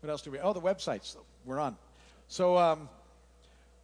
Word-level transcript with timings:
What 0.00 0.10
else 0.10 0.22
do 0.22 0.30
we? 0.30 0.38
Oh, 0.38 0.52
the 0.52 0.60
websites. 0.60 1.16
We're 1.44 1.58
on. 1.58 1.76
So 2.28 2.56
um, 2.56 2.88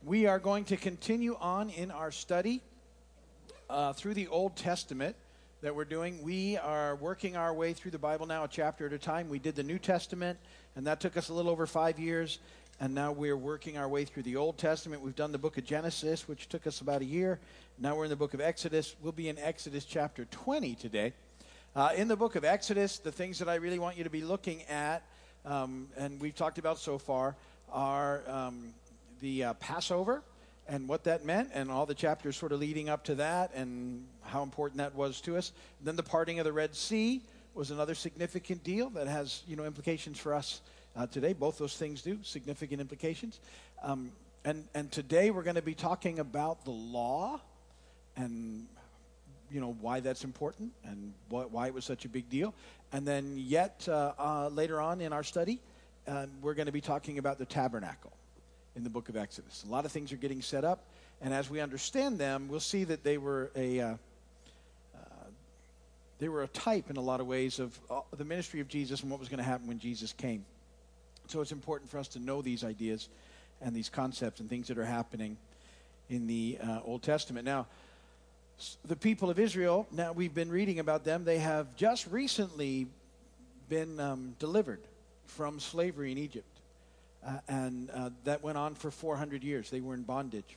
we 0.05 0.27
are 0.27 0.39
going 0.39 0.65
to 0.67 0.77
continue 0.77 1.37
on 1.41 1.71
in 1.71 1.91
our 1.91 2.13
study 2.13 2.63
uh, 3.69 3.95
through 3.95 4.15
the 4.15 4.29
Old 4.29 4.55
Testament 4.55 5.17
that 5.61 5.75
we're 5.75 5.85
doing. 5.85 6.23
We 6.23 6.57
are 6.57 6.95
working 6.95 7.37
our 7.37 7.53
way 7.53 7.73
through 7.73 7.91
the 7.91 7.99
Bible 7.99 8.27
now, 8.27 8.45
a 8.45 8.49
chapter 8.49 8.87
at 8.87 8.93
a 8.93 8.99
time. 8.99 9.29
We 9.29 9.41
did 9.41 9.57
the 9.57 9.65
New 9.65 9.81
Testament, 9.81 10.39
and 10.77 10.87
that 10.87 11.01
took 11.01 11.17
us 11.17 11.31
a 11.31 11.35
little 11.35 11.51
over 11.51 11.67
five 11.67 11.99
years. 11.99 12.39
And 12.79 12.95
now 12.95 13.11
we're 13.11 13.37
working 13.37 13.77
our 13.77 13.89
way 13.89 14.05
through 14.05 14.23
the 14.23 14.37
Old 14.37 14.57
Testament. 14.57 15.03
We've 15.03 15.17
done 15.17 15.33
the 15.33 15.39
book 15.39 15.59
of 15.59 15.65
Genesis, 15.65 16.29
which 16.29 16.49
took 16.49 16.69
us 16.69 16.81
about 16.81 17.03
a 17.03 17.07
year. 17.07 17.41
Now 17.77 17.97
we're 17.97 18.05
in 18.05 18.11
the 18.11 18.17
book 18.17 18.35
of 18.35 18.41
Exodus. 18.41 18.95
We'll 19.03 19.11
be 19.11 19.29
in 19.29 19.39
Exodus 19.39 19.85
chapter 19.85 20.27
20 20.27 20.77
today. 20.77 21.13
Uh, 21.75 21.91
in 21.97 22.07
the 22.07 22.17
book 22.17 22.37
of 22.37 22.45
Exodus, 22.45 22.99
the 22.99 23.11
things 23.11 23.41
that 23.41 23.49
I 23.49 23.57
really 23.57 23.81
want 23.81 23.97
you 23.97 24.05
to 24.05 24.11
be 24.11 24.23
looking 24.23 24.63
at 24.65 25.03
um, 25.45 25.89
and 25.97 26.21
we've 26.21 26.35
talked 26.35 26.59
about 26.59 26.79
so 26.79 26.99
far, 26.99 27.37
are 27.73 28.23
um, 28.29 28.73
the 29.21 29.45
uh, 29.45 29.55
Passover 29.55 30.23
and 30.67 30.89
what 30.89 31.05
that 31.05 31.25
meant, 31.25 31.51
and 31.53 31.71
all 31.71 31.85
the 31.85 31.95
chapters 31.95 32.37
sort 32.37 32.53
of 32.53 32.61
leading 32.61 32.89
up 32.89 33.05
to 33.05 33.15
that, 33.17 33.53
and 33.55 34.07
how 34.23 34.43
important 34.43 34.79
that 34.79 34.95
was 34.95 35.21
to 35.21 35.37
us. 35.37 35.53
then 35.83 35.97
the 35.97 36.03
parting 36.03 36.39
of 36.39 36.45
the 36.45 36.53
Red 36.53 36.75
Sea 36.75 37.21
was 37.55 37.71
another 37.71 37.95
significant 37.95 38.65
deal 38.65 38.91
that 38.91 39.07
has 39.07 39.43
you 39.47 39.57
know 39.57 39.65
implications 39.65 40.19
for 40.19 40.35
us 40.35 40.63
uh, 40.97 41.07
today. 41.07 41.33
Both 41.33 41.59
those 41.59 41.77
things 41.77 42.03
do 42.03 42.19
significant 42.23 42.81
implications. 42.81 43.41
Um, 43.83 44.11
and 44.45 44.65
and 44.75 44.91
today 44.91 45.31
we're 45.31 45.43
going 45.43 45.57
to 45.57 45.63
be 45.63 45.75
talking 45.75 46.19
about 46.19 46.65
the 46.65 46.71
law 46.71 47.41
and 48.17 48.67
you 49.51 49.61
know 49.61 49.77
why 49.81 50.01
that's 50.01 50.25
important 50.25 50.73
and 50.85 51.13
wh- 51.29 51.53
why 51.53 51.67
it 51.67 51.75
was 51.75 51.85
such 51.85 52.05
a 52.05 52.09
big 52.09 52.29
deal. 52.29 52.55
And 52.93 53.07
then 53.07 53.35
yet 53.37 53.87
uh, 53.89 54.13
uh, 54.19 54.49
later 54.49 54.81
on 54.81 55.01
in 55.01 55.13
our 55.13 55.23
study, 55.23 55.61
uh, 56.07 56.27
we're 56.43 56.55
going 56.55 56.67
to 56.67 56.73
be 56.73 56.81
talking 56.81 57.19
about 57.19 57.39
the 57.39 57.45
tabernacle 57.45 58.13
in 58.77 58.85
the 58.85 58.91
book 58.91 59.09
of 59.09 59.17
Exodus. 59.17 59.65
A 59.67 59.71
lot 59.71 59.85
of 59.85 59.93
things 59.93 60.13
are 60.13 60.17
getting 60.17 60.43
set 60.43 60.65
up, 60.65 60.85
and 61.21 61.33
as 61.33 61.49
we 61.49 61.61
understand 61.61 62.19
them, 62.19 62.49
we'll 62.49 62.61
see 62.61 62.85
that 62.85 63.03
they 63.05 63.19
were 63.19 63.51
a 63.57 63.81
uh, 63.81 63.89
uh, 64.95 65.27
they 66.19 66.29
were 66.29 66.43
a 66.43 66.49
type 66.49 66.91
in 66.91 66.97
a 66.97 67.01
lot 67.01 67.21
of 67.21 67.27
ways 67.27 67.59
of 67.59 67.79
the 68.17 68.25
ministry 68.25 68.61
of 68.61 68.69
Jesus 68.69 69.03
and 69.03 69.11
what 69.11 69.21
was 69.21 69.29
going 69.29 69.39
to 69.39 69.45
happen 69.45 69.67
when 69.67 69.79
Jesus 69.79 70.13
came. 70.13 70.45
So 71.27 71.41
it's 71.41 71.53
important 71.53 71.91
for 71.91 71.99
us 71.99 72.09
to 72.09 72.19
know 72.19 72.43
these 72.43 72.65
ideas 72.65 73.09
and 73.63 73.75
these 73.75 73.89
concepts 73.89 74.41
and 74.41 74.49
things 74.49 74.69
that 74.69 74.79
are 74.79 74.85
happening 74.85 75.39
in 76.11 76.27
the 76.27 76.59
Old 76.85 77.03
Testament. 77.03 77.47
Now, 77.47 77.67
the 78.87 78.97
people 78.97 79.31
of 79.31 79.39
Israel, 79.39 79.87
now 79.91 80.13
we've 80.13 80.35
been 80.35 80.51
reading 80.51 80.79
about 80.79 81.05
them, 81.05 81.25
they 81.25 81.39
have 81.39 81.75
just 81.77 82.07
recently 82.09 82.87
been 83.69 83.99
um, 83.99 84.37
delivered 84.39 84.81
from 85.27 85.59
slavery 85.59 86.13
in 86.13 86.19
Egypt. 86.19 86.47
Uh, 87.27 87.39
and 87.49 87.91
uh, 87.91 88.11
that 88.25 88.43
went 88.43 88.59
on 88.59 88.75
for 88.75 88.91
400 88.91 89.43
years. 89.43 89.71
They 89.71 89.81
were 89.81 89.95
in 89.95 90.03
bondage. 90.03 90.57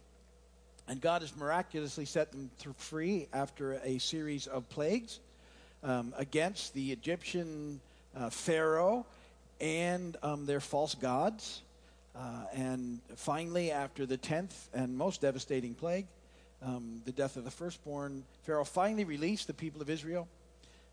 And 0.87 1.01
God 1.01 1.21
has 1.21 1.35
miraculously 1.35 2.05
set 2.05 2.31
them 2.31 2.49
free 2.77 3.27
after 3.33 3.73
a 3.83 3.97
series 3.97 4.47
of 4.47 4.67
plagues 4.69 5.19
um, 5.83 6.13
against 6.17 6.73
the 6.73 6.91
Egyptian 6.91 7.79
uh, 8.15 8.29
Pharaoh 8.29 9.05
and 9.59 10.15
um, 10.23 10.45
their 10.45 10.59
false 10.59 10.95
gods. 10.95 11.61
Uh, 12.15 12.19
and 12.53 12.99
finally, 13.15 13.71
after 13.71 14.05
the 14.05 14.17
10th 14.17 14.53
and 14.73 14.97
most 14.97 15.21
devastating 15.21 15.73
plague, 15.73 16.05
um, 16.63 17.01
the 17.05 17.11
death 17.11 17.37
of 17.37 17.43
the 17.43 17.51
firstborn, 17.51 18.23
Pharaoh 18.43 18.65
finally 18.65 19.03
released 19.03 19.47
the 19.47 19.53
people 19.53 19.81
of 19.81 19.89
Israel. 19.89 20.27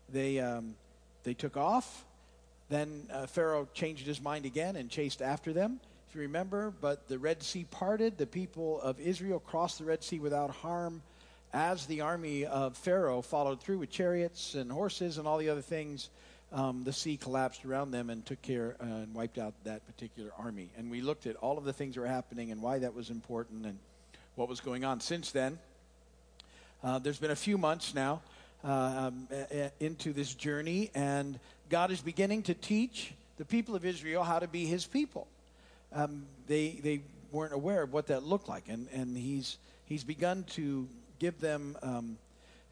They, 0.09 0.39
um, 0.39 0.75
they 1.23 1.33
took 1.33 1.57
off. 1.57 2.05
Then 2.69 3.07
uh, 3.11 3.27
Pharaoh 3.27 3.67
changed 3.73 4.05
his 4.05 4.21
mind 4.21 4.45
again 4.45 4.75
and 4.75 4.89
chased 4.89 5.21
after 5.21 5.53
them, 5.53 5.79
if 6.09 6.15
you 6.15 6.21
remember. 6.21 6.73
But 6.81 7.07
the 7.07 7.17
Red 7.17 7.43
Sea 7.43 7.65
parted. 7.69 8.17
The 8.17 8.27
people 8.27 8.79
of 8.81 8.99
Israel 8.99 9.39
crossed 9.39 9.79
the 9.79 9.85
Red 9.85 10.03
Sea 10.03 10.19
without 10.19 10.49
harm 10.51 11.01
as 11.53 11.85
the 11.85 12.01
army 12.01 12.45
of 12.45 12.75
Pharaoh 12.77 13.21
followed 13.21 13.61
through 13.61 13.79
with 13.79 13.89
chariots 13.89 14.55
and 14.55 14.71
horses 14.71 15.17
and 15.17 15.27
all 15.27 15.37
the 15.37 15.49
other 15.49 15.61
things. 15.61 16.09
Um, 16.51 16.83
the 16.83 16.93
sea 16.93 17.17
collapsed 17.17 17.65
around 17.65 17.91
them 17.91 18.09
and 18.09 18.25
took 18.25 18.41
care 18.41 18.75
uh, 18.79 18.83
and 18.83 19.13
wiped 19.13 19.37
out 19.37 19.53
that 19.63 19.85
particular 19.87 20.31
army. 20.37 20.69
And 20.77 20.91
we 20.91 21.01
looked 21.01 21.25
at 21.27 21.35
all 21.37 21.57
of 21.57 21.65
the 21.65 21.73
things 21.73 21.95
that 21.95 22.01
were 22.01 22.07
happening 22.07 22.51
and 22.51 22.61
why 22.61 22.79
that 22.79 22.93
was 22.93 23.09
important 23.09 23.65
and 23.65 23.79
what 24.35 24.49
was 24.49 24.59
going 24.59 24.83
on. 24.83 24.99
Since 24.99 25.31
then, 25.31 25.57
uh, 26.83 26.99
there's 26.99 27.17
been 27.19 27.31
a 27.31 27.35
few 27.35 27.57
months 27.57 27.93
now 27.93 28.21
uh, 28.63 29.09
um, 29.09 29.27
into 29.79 30.13
this 30.13 30.33
journey, 30.33 30.91
and 30.93 31.39
God 31.69 31.91
is 31.91 32.01
beginning 32.01 32.43
to 32.43 32.53
teach 32.53 33.13
the 33.37 33.45
people 33.45 33.75
of 33.75 33.85
Israel 33.85 34.23
how 34.23 34.39
to 34.39 34.47
be 34.47 34.65
His 34.65 34.85
people. 34.85 35.27
Um, 35.93 36.25
they 36.47 36.79
they 36.83 37.01
weren't 37.31 37.53
aware 37.53 37.83
of 37.83 37.93
what 37.93 38.07
that 38.07 38.23
looked 38.23 38.49
like, 38.49 38.67
and 38.67 38.87
and 38.93 39.17
He's 39.17 39.57
He's 39.85 40.03
begun 40.03 40.43
to 40.55 40.87
give 41.19 41.39
them 41.39 41.77
um, 41.81 42.17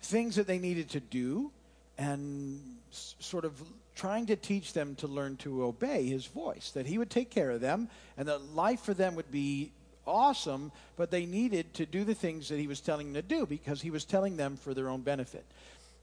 things 0.01 0.35
that 0.35 0.47
they 0.47 0.59
needed 0.59 0.89
to 0.89 0.99
do, 0.99 1.51
and 1.97 2.59
s- 2.91 3.15
sort 3.19 3.45
of 3.45 3.53
trying 3.95 4.25
to 4.25 4.35
teach 4.35 4.73
them 4.73 4.95
to 4.95 5.07
learn 5.07 5.37
to 5.37 5.63
obey 5.63 6.07
His 6.07 6.25
voice. 6.25 6.71
That 6.71 6.85
He 6.85 6.97
would 6.97 7.09
take 7.09 7.29
care 7.29 7.51
of 7.51 7.61
them, 7.61 7.87
and 8.17 8.27
that 8.27 8.53
life 8.53 8.81
for 8.81 8.93
them 8.93 9.15
would 9.15 9.31
be 9.31 9.71
awesome, 10.05 10.71
but 10.97 11.11
they 11.11 11.25
needed 11.25 11.73
to 11.75 11.85
do 11.85 12.03
the 12.03 12.13
things 12.15 12.49
that 12.49 12.59
he 12.59 12.67
was 12.67 12.79
telling 12.79 13.13
them 13.13 13.21
to 13.21 13.27
do 13.27 13.45
because 13.45 13.81
he 13.81 13.91
was 13.91 14.05
telling 14.05 14.37
them 14.37 14.57
for 14.57 14.73
their 14.73 14.89
own 14.89 15.01
benefit. 15.01 15.45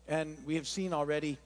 And 0.08 0.36
we 0.46 0.56
have 0.56 0.66
seen 0.66 0.92
already 0.92 1.38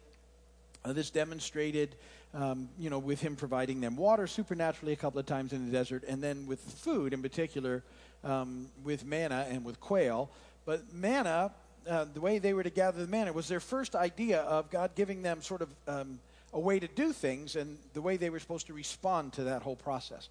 uh, 0.84 0.92
this 0.92 1.10
demonstrated, 1.10 1.94
um, 2.32 2.68
you 2.78 2.90
know, 2.90 2.98
with 2.98 3.20
him 3.20 3.36
providing 3.36 3.80
them 3.80 3.96
water 3.96 4.26
supernaturally 4.26 4.92
a 4.92 4.96
couple 4.96 5.18
of 5.18 5.26
times 5.26 5.52
in 5.52 5.66
the 5.66 5.72
desert, 5.72 6.04
and 6.06 6.22
then 6.22 6.46
with 6.46 6.60
food 6.60 7.12
in 7.12 7.22
particular, 7.22 7.82
um, 8.22 8.66
with 8.84 9.04
manna 9.04 9.46
and 9.48 9.64
with 9.64 9.80
quail. 9.80 10.30
But 10.64 10.92
manna, 10.92 11.52
uh, 11.88 12.06
the 12.12 12.20
way 12.20 12.38
they 12.38 12.54
were 12.54 12.62
to 12.62 12.70
gather 12.70 13.00
the 13.00 13.10
manna, 13.10 13.32
was 13.32 13.48
their 13.48 13.60
first 13.60 13.94
idea 13.94 14.40
of 14.40 14.70
God 14.70 14.94
giving 14.94 15.22
them 15.22 15.42
sort 15.42 15.62
of 15.62 15.68
um, 15.86 16.18
a 16.52 16.60
way 16.60 16.78
to 16.78 16.88
do 16.88 17.12
things 17.12 17.56
and 17.56 17.76
the 17.92 18.00
way 18.00 18.16
they 18.16 18.30
were 18.30 18.40
supposed 18.40 18.68
to 18.68 18.72
respond 18.72 19.32
to 19.34 19.44
that 19.44 19.62
whole 19.62 19.76
process. 19.76 20.28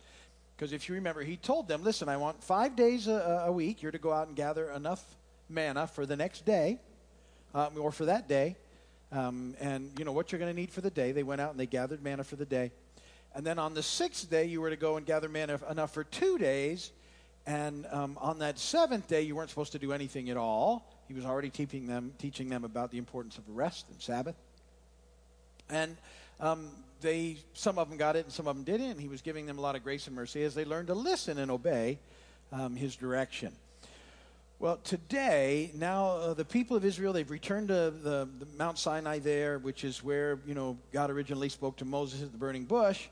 Because 0.56 0.72
if 0.72 0.88
you 0.88 0.96
remember, 0.96 1.22
he 1.22 1.36
told 1.36 1.68
them, 1.68 1.84
listen, 1.84 2.10
I 2.10 2.18
want 2.18 2.44
five 2.44 2.76
days 2.76 3.08
a, 3.08 3.46
a, 3.48 3.52
week. 3.52 3.82
You're 3.82 3.92
to 3.92 3.98
go 3.98 4.14
out 4.14 4.28
and 4.28 4.36
gather 4.36 4.70
enough 4.72 5.04
manna 5.50 5.88
for 5.88 6.06
the 6.06 6.16
next 6.16 6.46
day 6.46 6.80
um, 7.54 7.74
or 7.78 7.92
for 7.92 8.06
that 8.06 8.28
day. 8.28 8.56
Um, 9.12 9.56
and 9.60 9.92
you 9.98 10.06
know 10.06 10.12
what 10.12 10.32
you're 10.32 10.40
going 10.40 10.54
to 10.54 10.60
need 10.60 10.72
for 10.72 10.82
the 10.82 10.90
day. 10.90 11.12
They 11.12 11.24
went 11.24 11.42
out 11.42 11.52
and 11.52 11.60
they 11.60 11.66
gathered 11.66 12.04
manna 12.04 12.24
for 12.24 12.36
the 12.36 12.46
day. 12.46 12.72
And 13.36 13.46
then 13.46 13.58
on 13.58 13.74
the 13.74 13.84
sixth 13.84 14.30
day, 14.30 14.46
you 14.46 14.62
were 14.62 14.70
to 14.70 14.76
go 14.76 14.98
and 14.98 15.06
gather 15.06 15.28
manna 15.28 15.60
enough 15.70 15.94
for 15.94 16.04
two 16.04 16.38
days. 16.38 16.92
And 17.46 17.86
um, 17.92 18.18
on 18.22 18.40
that 18.40 18.60
seventh 18.60 19.08
day, 19.08 19.24
you 19.24 19.36
weren't 19.36 19.50
supposed 19.50 19.72
to 19.74 19.80
do 19.80 19.92
anything 19.92 20.30
at 20.30 20.38
all. 20.38 20.88
He 21.08 21.14
was 21.14 21.26
already 21.26 21.50
teaching 21.50 21.88
them, 21.88 22.14
teaching 22.20 22.48
them 22.48 22.64
about 22.64 22.92
the 22.92 22.98
importance 22.98 23.38
of 23.38 23.50
rest 23.50 23.86
and 23.90 24.02
Sabbath. 24.02 24.36
And 25.70 25.98
um, 26.40 26.70
they 27.04 27.38
some 27.54 27.78
of 27.78 27.90
them 27.90 28.00
got 28.00 28.16
it 28.16 28.26
and 28.26 28.34
some 28.34 28.48
of 28.48 28.56
them 28.56 28.64
didn't. 28.64 28.98
He 28.98 29.08
was 29.08 29.22
giving 29.22 29.46
them 29.46 29.60
a 29.60 29.62
lot 29.62 29.76
of 29.76 29.84
grace 29.84 30.08
and 30.08 30.16
mercy 30.16 30.44
as 30.44 30.56
they 30.56 30.66
learned 30.66 30.88
to 30.88 30.96
listen 30.96 31.38
and 31.38 31.52
obey 31.52 32.00
um, 32.52 32.76
his 32.76 32.96
direction. 32.96 33.54
Well, 34.60 34.78
today, 34.84 35.72
now 35.74 36.08
uh, 36.12 36.34
the 36.34 36.46
people 36.46 36.78
of 36.78 36.86
Israel, 36.86 37.12
they've 37.12 37.30
returned 37.30 37.68
to 37.68 37.92
the, 37.92 38.30
the, 38.40 38.48
Mount 38.58 38.80
Sinai 38.80 39.20
there, 39.20 39.60
which 39.60 39.84
is 39.84 40.02
where, 40.02 40.40
you 40.48 40.54
know, 40.54 40.78
God 40.94 41.10
originally 41.10 41.50
spoke 41.50 41.76
to 41.78 41.86
Moses 41.86 42.24
at 42.24 42.32
the 42.32 42.38
burning 42.38 42.64
bush. 42.64 43.08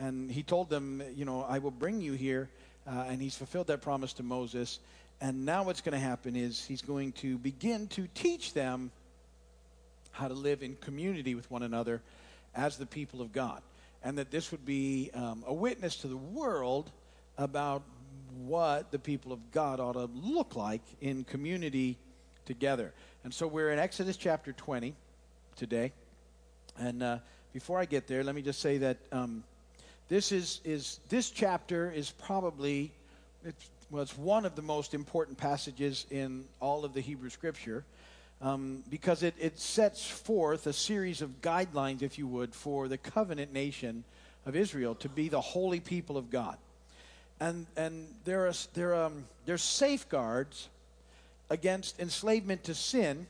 And 0.00 0.30
he 0.30 0.42
told 0.42 0.70
them, 0.70 1.02
you 1.14 1.26
know, 1.26 1.42
I 1.42 1.58
will 1.58 1.70
bring 1.70 2.00
you 2.00 2.14
here. 2.14 2.48
Uh, 2.86 3.04
and 3.08 3.20
he's 3.20 3.36
fulfilled 3.36 3.66
that 3.66 3.82
promise 3.82 4.14
to 4.14 4.22
Moses. 4.22 4.78
And 5.20 5.44
now 5.44 5.64
what's 5.64 5.82
going 5.82 5.92
to 5.92 5.98
happen 5.98 6.36
is 6.36 6.64
he's 6.64 6.82
going 6.82 7.12
to 7.12 7.36
begin 7.36 7.86
to 7.88 8.08
teach 8.14 8.54
them 8.54 8.90
how 10.12 10.28
to 10.28 10.34
live 10.34 10.62
in 10.62 10.76
community 10.76 11.34
with 11.34 11.50
one 11.50 11.62
another 11.62 12.00
as 12.54 12.76
the 12.76 12.86
people 12.86 13.20
of 13.20 13.32
God. 13.32 13.62
And 14.02 14.18
that 14.18 14.30
this 14.30 14.50
would 14.50 14.64
be 14.64 15.10
um, 15.14 15.44
a 15.46 15.54
witness 15.54 15.96
to 15.96 16.08
the 16.08 16.16
world 16.16 16.90
about 17.38 17.82
what 18.46 18.90
the 18.90 18.98
people 18.98 19.32
of 19.32 19.52
God 19.52 19.80
ought 19.80 19.92
to 19.92 20.10
look 20.14 20.56
like 20.56 20.82
in 21.00 21.24
community 21.24 21.96
together. 22.44 22.92
And 23.22 23.32
so 23.32 23.46
we're 23.46 23.70
in 23.70 23.78
Exodus 23.78 24.16
chapter 24.16 24.52
20 24.52 24.94
today. 25.56 25.92
And 26.78 27.02
uh, 27.02 27.18
before 27.52 27.78
I 27.78 27.84
get 27.84 28.06
there, 28.06 28.22
let 28.24 28.34
me 28.34 28.42
just 28.42 28.60
say 28.60 28.78
that 28.78 28.98
um, 29.12 29.44
this 30.08 30.32
is, 30.32 30.60
is 30.64 31.00
this 31.08 31.30
chapter 31.30 31.90
is 31.90 32.10
probably 32.10 32.92
it's, 33.44 33.70
well, 33.90 34.02
it's 34.02 34.16
one 34.16 34.44
of 34.44 34.56
the 34.56 34.62
most 34.62 34.94
important 34.94 35.38
passages 35.38 36.06
in 36.10 36.44
all 36.60 36.84
of 36.84 36.94
the 36.94 37.00
Hebrew 37.00 37.30
Scripture 37.30 37.84
um, 38.42 38.82
because 38.90 39.22
it, 39.22 39.34
it 39.38 39.58
sets 39.58 40.04
forth 40.04 40.66
a 40.66 40.72
series 40.72 41.22
of 41.22 41.40
guidelines, 41.40 42.02
if 42.02 42.18
you 42.18 42.26
would, 42.26 42.54
for 42.54 42.88
the 42.88 42.98
covenant 42.98 43.52
nation 43.52 44.04
of 44.46 44.54
Israel 44.54 44.94
to 44.96 45.08
be 45.08 45.28
the 45.28 45.40
holy 45.40 45.80
people 45.80 46.16
of 46.16 46.30
God. 46.30 46.56
And, 47.40 47.66
and 47.76 48.06
there, 48.24 48.46
are, 48.46 48.52
there, 48.74 48.94
um, 48.94 49.24
there's 49.46 49.62
safeguards 49.62 50.68
against 51.50 52.00
enslavement 52.00 52.64
to 52.64 52.74
sin 52.74 53.26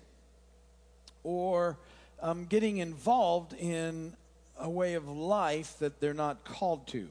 or 1.22 1.76
um, 2.22 2.44
getting 2.46 2.78
involved 2.78 3.54
in 3.54 4.12
a 4.58 4.68
way 4.68 4.94
of 4.94 5.08
life 5.08 5.78
that 5.78 6.00
they're 6.00 6.14
not 6.14 6.44
called 6.44 6.86
to. 6.88 7.08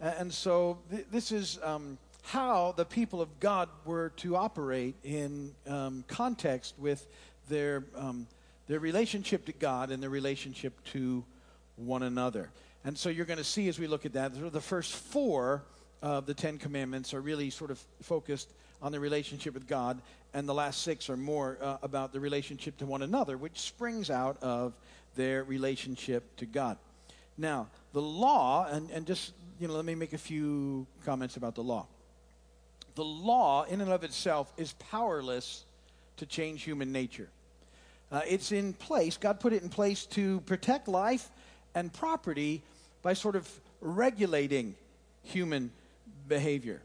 And 0.00 0.32
so 0.32 0.78
th- 0.90 1.06
this 1.10 1.32
is 1.32 1.58
um, 1.62 1.96
how 2.26 2.74
the 2.76 2.84
people 2.84 3.22
of 3.22 3.38
God 3.38 3.68
were 3.84 4.08
to 4.16 4.34
operate 4.34 4.96
in 5.04 5.54
um, 5.68 6.04
context 6.08 6.74
with 6.76 7.06
their, 7.48 7.84
um, 7.94 8.26
their 8.66 8.80
relationship 8.80 9.44
to 9.46 9.52
God 9.52 9.92
and 9.92 10.02
their 10.02 10.10
relationship 10.10 10.72
to 10.86 11.24
one 11.76 12.02
another. 12.02 12.50
And 12.84 12.98
so 12.98 13.10
you're 13.10 13.26
going 13.26 13.38
to 13.38 13.44
see 13.44 13.68
as 13.68 13.78
we 13.78 13.86
look 13.86 14.04
at 14.06 14.14
that, 14.14 14.52
the 14.52 14.60
first 14.60 14.92
four 14.94 15.62
of 16.02 16.26
the 16.26 16.34
Ten 16.34 16.58
Commandments 16.58 17.14
are 17.14 17.20
really 17.20 17.48
sort 17.48 17.70
of 17.70 17.80
focused 18.02 18.52
on 18.82 18.90
the 18.90 18.98
relationship 18.98 19.54
with 19.54 19.68
God, 19.68 20.02
and 20.34 20.48
the 20.48 20.54
last 20.54 20.82
six 20.82 21.08
are 21.08 21.16
more 21.16 21.58
uh, 21.62 21.76
about 21.82 22.12
the 22.12 22.18
relationship 22.18 22.76
to 22.78 22.86
one 22.86 23.02
another, 23.02 23.38
which 23.38 23.60
springs 23.60 24.10
out 24.10 24.36
of 24.42 24.74
their 25.14 25.44
relationship 25.44 26.36
to 26.38 26.46
God. 26.46 26.76
Now, 27.38 27.68
the 27.92 28.02
law, 28.02 28.66
and, 28.68 28.90
and 28.90 29.06
just, 29.06 29.32
you 29.60 29.68
know, 29.68 29.74
let 29.74 29.84
me 29.84 29.94
make 29.94 30.12
a 30.12 30.18
few 30.18 30.88
comments 31.04 31.36
about 31.36 31.54
the 31.54 31.62
law. 31.62 31.86
The 32.96 33.04
law, 33.04 33.64
in 33.64 33.80
and 33.80 33.92
of 33.92 34.04
itself, 34.04 34.52
is 34.56 34.72
powerless 34.90 35.64
to 36.16 36.26
change 36.26 36.64
human 36.64 36.92
nature. 36.92 37.28
Uh, 38.10 38.22
it's 38.26 38.52
in 38.52 38.72
place, 38.72 39.16
God 39.16 39.38
put 39.38 39.52
it 39.52 39.62
in 39.62 39.68
place 39.68 40.06
to 40.06 40.40
protect 40.40 40.88
life 40.88 41.30
and 41.74 41.92
property 41.92 42.62
by 43.02 43.12
sort 43.12 43.36
of 43.36 43.48
regulating 43.80 44.74
human 45.22 45.70
behavior. 46.26 46.80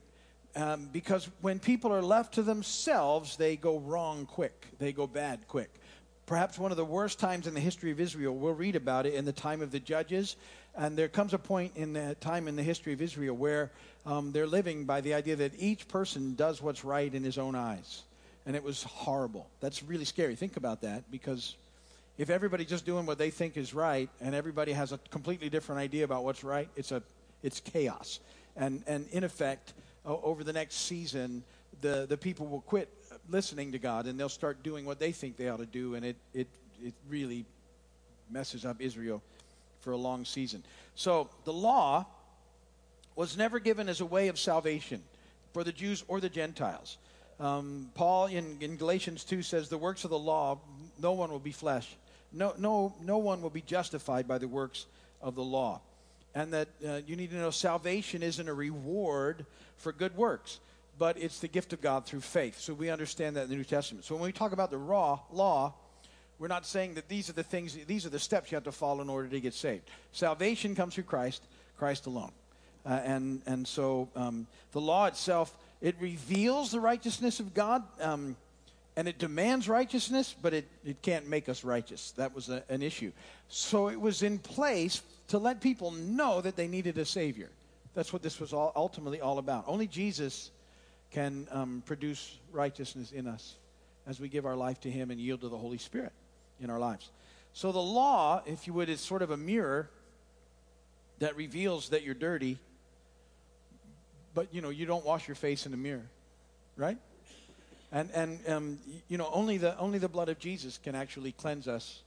Um, 0.56 0.90
because 0.92 1.30
when 1.40 1.60
people 1.60 1.94
are 1.94 2.02
left 2.02 2.34
to 2.34 2.44
themselves, 2.44 3.38
they 3.38 3.56
go 3.56 3.80
wrong 3.80 4.25
quick, 4.25 4.68
they 4.80 4.92
go 4.92 5.08
bad 5.08 5.48
quick. 5.48 5.72
Perhaps 6.31 6.57
one 6.57 6.72
of 6.72 6.78
the 6.78 6.86
worst 6.86 7.19
times 7.19 7.45
in 7.45 7.54
the 7.54 7.60
history 7.60 7.92
of 7.92 8.00
Israel, 8.00 8.33
we'll 8.33 8.54
read 8.54 8.78
about 8.78 9.06
it 9.06 9.16
in 9.16 9.25
the 9.25 9.33
time 9.33 9.62
of 9.62 9.69
the 9.69 9.81
judges. 9.81 10.38
And 10.78 10.98
there 10.98 11.10
comes 11.10 11.33
a 11.33 11.38
point 11.38 11.74
in 11.75 11.92
the 11.92 12.16
time 12.22 12.48
in 12.48 12.56
the 12.56 12.63
history 12.63 12.94
of 12.94 13.01
Israel 13.01 13.36
where 13.36 13.69
um, 14.06 14.31
they're 14.31 14.48
living 14.48 14.86
by 14.86 15.01
the 15.01 15.13
idea 15.13 15.36
that 15.36 15.51
each 15.60 15.89
person 15.89 16.36
does 16.36 16.62
what's 16.62 16.86
right 16.86 17.13
in 17.13 17.22
his 17.22 17.38
own 17.38 17.54
eyes. 17.54 18.04
And 18.45 18.56
it 18.56 18.63
was 18.63 18.83
horrible. 18.83 19.45
That's 19.60 19.83
really 19.83 20.06
scary. 20.06 20.36
Think 20.38 20.56
about 20.56 20.83
that 20.83 21.12
because 21.12 21.57
if 22.18 22.30
everybody's 22.30 22.69
just 22.69 22.86
doing 22.86 23.06
what 23.06 23.18
they 23.18 23.30
think 23.30 23.57
is 23.57 23.74
right 23.74 24.07
and 24.22 24.34
everybody 24.34 24.72
has 24.72 24.94
a 24.94 25.00
completely 25.10 25.50
different 25.50 25.81
idea 25.81 26.06
about 26.06 26.24
what's 26.24 26.45
right, 26.45 26.69
it's, 26.77 26.94
a, 26.94 27.04
it's 27.44 27.60
chaos. 27.60 28.22
And, 28.56 28.84
and 28.88 29.06
in 29.12 29.25
effect, 29.25 29.74
over 30.06 30.45
the 30.45 30.54
next 30.54 30.75
season, 30.75 31.44
the, 31.81 32.06
the 32.07 32.16
people 32.16 32.48
will 32.48 32.62
quit 32.62 32.88
listening 33.29 33.71
to 33.71 33.79
God 33.79 34.06
and 34.06 34.19
they'll 34.19 34.29
start 34.29 34.63
doing 34.63 34.85
what 34.85 35.00
they 35.00 35.12
think 35.12 35.38
they 35.38 35.50
ought 35.50 35.59
to 35.59 35.65
do, 35.65 35.95
and 35.95 36.06
it, 36.06 36.18
it, 36.33 36.47
it 36.83 36.94
really 37.09 37.45
messes 38.29 38.65
up 38.65 38.77
Israel 38.79 39.21
for 39.81 39.91
a 39.91 39.97
long 39.97 40.25
season. 40.25 40.63
So 40.95 41.29
the 41.45 41.53
law 41.53 42.06
was 43.15 43.38
never 43.38 43.59
given 43.59 43.89
as 43.89 44.01
a 44.01 44.06
way 44.06 44.27
of 44.27 44.39
salvation 44.39 45.01
for 45.53 45.63
the 45.63 45.71
Jews 45.71 46.03
or 46.07 46.19
the 46.19 46.29
Gentiles. 46.29 46.97
Um, 47.39 47.89
Paul 47.95 48.27
in, 48.27 48.57
in 48.62 48.77
Galatians 48.77 49.24
2 49.24 49.41
says, 49.41 49.67
The 49.67 49.77
works 49.77 50.03
of 50.03 50.12
the 50.12 50.19
law, 50.19 50.59
no 51.00 51.13
one 51.13 51.31
will 51.31 51.39
be 51.39 51.51
flesh. 51.51 51.95
No, 52.31 52.53
no, 52.57 52.94
no 53.01 53.17
one 53.17 53.41
will 53.41 53.50
be 53.50 53.62
justified 53.62 54.27
by 54.27 54.38
the 54.38 54.47
works 54.47 54.85
of 55.21 55.35
the 55.35 55.44
law. 55.44 55.81
And 56.33 56.53
that 56.53 56.69
uh, 56.88 57.01
you 57.06 57.15
need 57.15 57.31
to 57.31 57.35
know 57.35 57.51
salvation 57.51 58.24
isn't 58.24 58.47
a 58.47 58.53
reward 58.53 59.45
for 59.77 59.91
good 59.91 60.15
works, 60.15 60.59
but 60.97 61.17
it's 61.17 61.39
the 61.39 61.47
gift 61.47 61.73
of 61.73 61.81
God 61.81 62.05
through 62.05 62.21
faith. 62.21 62.59
So 62.59 62.73
we 62.73 62.89
understand 62.89 63.35
that 63.35 63.43
in 63.43 63.49
the 63.49 63.55
New 63.55 63.63
Testament. 63.63 64.05
So 64.05 64.15
when 64.15 64.23
we 64.23 64.31
talk 64.31 64.51
about 64.51 64.71
the 64.71 64.77
raw 64.77 65.19
law, 65.31 65.73
we're 66.39 66.47
not 66.47 66.65
saying 66.65 66.95
that 66.95 67.07
these 67.07 67.29
are 67.29 67.33
the 67.33 67.43
things, 67.43 67.77
these 67.85 68.05
are 68.05 68.09
the 68.09 68.19
steps 68.19 68.51
you 68.51 68.55
have 68.55 68.63
to 68.63 68.71
follow 68.71 69.01
in 69.01 69.09
order 69.09 69.27
to 69.29 69.39
get 69.39 69.53
saved. 69.53 69.89
Salvation 70.11 70.75
comes 70.75 70.95
through 70.95 71.03
Christ, 71.03 71.43
Christ 71.77 72.07
alone. 72.07 72.31
Uh, 72.85 72.99
and, 73.03 73.41
and 73.45 73.67
so 73.67 74.09
um, 74.15 74.47
the 74.71 74.81
law 74.81 75.05
itself, 75.05 75.55
it 75.81 75.95
reveals 75.99 76.71
the 76.71 76.79
righteousness 76.79 77.39
of 77.39 77.53
God, 77.53 77.83
um, 77.99 78.35
and 78.95 79.07
it 79.07 79.19
demands 79.19 79.69
righteousness, 79.69 80.35
but 80.41 80.53
it, 80.53 80.67
it 80.83 81.01
can't 81.01 81.27
make 81.27 81.47
us 81.47 81.63
righteous. 81.63 82.11
That 82.11 82.33
was 82.33 82.49
a, 82.49 82.63
an 82.69 82.81
issue. 82.81 83.11
So 83.47 83.89
it 83.89 83.99
was 83.99 84.23
in 84.23 84.39
place 84.39 85.01
to 85.27 85.38
let 85.38 85.61
people 85.61 85.91
know 85.91 86.41
that 86.41 86.55
they 86.55 86.67
needed 86.67 86.97
a 86.97 87.05
Savior. 87.05 87.49
That's 87.93 88.11
what 88.11 88.23
this 88.23 88.39
was 88.39 88.51
all, 88.51 88.71
ultimately 88.75 89.21
all 89.21 89.38
about. 89.38 89.65
Only 89.67 89.88
Jesus 89.88 90.49
can 91.12 91.48
um, 91.52 91.84
produce 91.86 92.38
righteousness 92.52 93.12
in 93.12 93.28
us 93.28 93.56
as 94.08 94.19
we 94.19 94.30
give 94.30 94.46
our 94.46 94.56
life 94.56 94.80
to 94.81 94.92
Him 94.92 95.12
and 95.12 95.19
yield 95.19 95.42
to 95.42 95.50
the 95.50 95.58
Holy 95.58 95.78
Spirit 95.78 96.13
in 96.60 96.69
our 96.69 96.80
lives. 96.80 97.10
So 97.54 97.72
the 97.72 97.80
law, 97.81 98.42
if 98.46 98.66
you 98.66 98.74
would, 98.74 98.90
is 98.90 99.02
sort 99.02 99.22
of 99.22 99.31
a 99.31 99.38
mirror 99.38 99.90
that 101.19 101.36
reveals 101.36 101.90
that 101.90 102.04
you're 102.04 102.16
dirty, 102.16 102.58
but 104.34 104.54
you 104.54 104.62
know 104.62 104.69
you 104.69 104.86
don't 104.86 105.06
wash 105.06 105.28
your 105.28 105.36
face 105.36 105.66
in 105.66 105.72
the 105.72 105.78
mirror, 105.78 106.06
right? 106.78 106.98
And 107.92 108.10
and 108.12 108.40
um, 108.48 108.80
you 109.10 109.18
know 109.18 109.30
only 109.34 109.58
the 109.58 109.78
only 109.78 110.00
the 110.00 110.08
blood 110.08 110.30
of 110.30 110.40
Jesus 110.40 110.78
can 110.78 110.96
actually 110.96 111.34
cleanse 111.34 111.68
us 111.68 112.02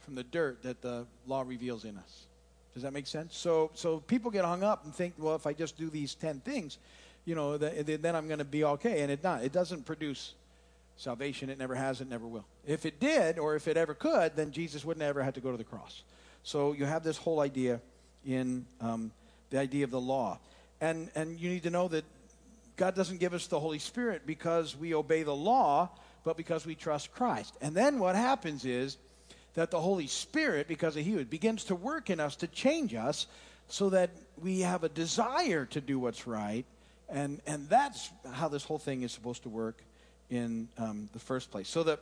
from 0.00 0.14
the 0.14 0.24
dirt 0.24 0.62
that 0.64 0.82
the 0.82 1.06
law 1.26 1.42
reveals 1.46 1.84
in 1.84 1.96
us. 1.96 2.26
Does 2.74 2.82
that 2.82 2.92
make 2.92 3.06
sense? 3.06 3.36
So 3.36 3.70
so 3.74 4.00
people 4.00 4.30
get 4.30 4.44
hung 4.44 4.64
up 4.64 4.84
and 4.84 4.94
think, 4.94 5.14
well, 5.18 5.36
if 5.36 5.46
I 5.46 5.52
just 5.52 5.78
do 5.78 5.88
these 5.88 6.14
ten 6.14 6.40
things, 6.40 6.78
you 7.30 7.36
know, 7.36 7.56
th- 7.56 7.86
th- 7.86 8.02
then 8.02 8.16
I'm 8.16 8.26
going 8.26 8.40
to 8.40 8.44
be 8.44 8.64
okay, 8.64 9.02
and 9.02 9.10
it 9.12 9.22
not. 9.22 9.44
It 9.44 9.52
doesn't 9.52 9.86
produce 9.86 10.34
salvation. 10.96 11.48
It 11.48 11.58
never 11.58 11.76
has. 11.76 12.00
It 12.00 12.08
never 12.10 12.26
will. 12.26 12.44
If 12.66 12.84
it 12.84 12.98
did, 12.98 13.38
or 13.38 13.54
if 13.54 13.68
it 13.68 13.76
ever 13.76 13.94
could, 13.94 14.34
then 14.34 14.50
Jesus 14.50 14.84
wouldn't 14.84 15.04
ever 15.04 15.22
have 15.22 15.34
to 15.34 15.40
go 15.40 15.52
to 15.52 15.56
the 15.56 15.62
cross. 15.62 16.02
So 16.42 16.72
you 16.72 16.86
have 16.86 17.04
this 17.04 17.16
whole 17.16 17.38
idea 17.38 17.80
in 18.26 18.66
um, 18.80 19.12
the 19.50 19.60
idea 19.60 19.84
of 19.84 19.92
the 19.92 20.00
law, 20.00 20.40
and 20.80 21.08
and 21.14 21.38
you 21.38 21.50
need 21.50 21.62
to 21.62 21.70
know 21.70 21.86
that 21.86 22.04
God 22.76 22.96
doesn't 22.96 23.20
give 23.20 23.32
us 23.32 23.46
the 23.46 23.60
Holy 23.60 23.78
Spirit 23.78 24.22
because 24.26 24.76
we 24.76 24.92
obey 24.92 25.22
the 25.22 25.36
law, 25.36 25.88
but 26.24 26.36
because 26.36 26.66
we 26.66 26.74
trust 26.74 27.12
Christ. 27.12 27.54
And 27.60 27.76
then 27.76 28.00
what 28.00 28.16
happens 28.16 28.64
is 28.64 28.96
that 29.54 29.70
the 29.70 29.80
Holy 29.80 30.08
Spirit, 30.08 30.66
because 30.66 30.96
of 30.96 31.04
He, 31.04 31.22
begins 31.22 31.62
to 31.66 31.76
work 31.76 32.10
in 32.10 32.18
us 32.18 32.34
to 32.36 32.48
change 32.48 32.92
us 32.92 33.28
so 33.68 33.90
that 33.90 34.10
we 34.42 34.62
have 34.62 34.82
a 34.82 34.88
desire 34.88 35.64
to 35.66 35.80
do 35.80 36.00
what's 36.00 36.26
right. 36.26 36.64
And, 37.10 37.40
and 37.46 37.68
that's 37.68 38.10
how 38.32 38.48
this 38.48 38.64
whole 38.64 38.78
thing 38.78 39.02
is 39.02 39.12
supposed 39.12 39.42
to 39.42 39.48
work 39.48 39.82
in 40.30 40.68
um, 40.78 41.08
the 41.12 41.18
first 41.18 41.50
place. 41.50 41.68
So 41.68 41.82
the, 41.82 41.98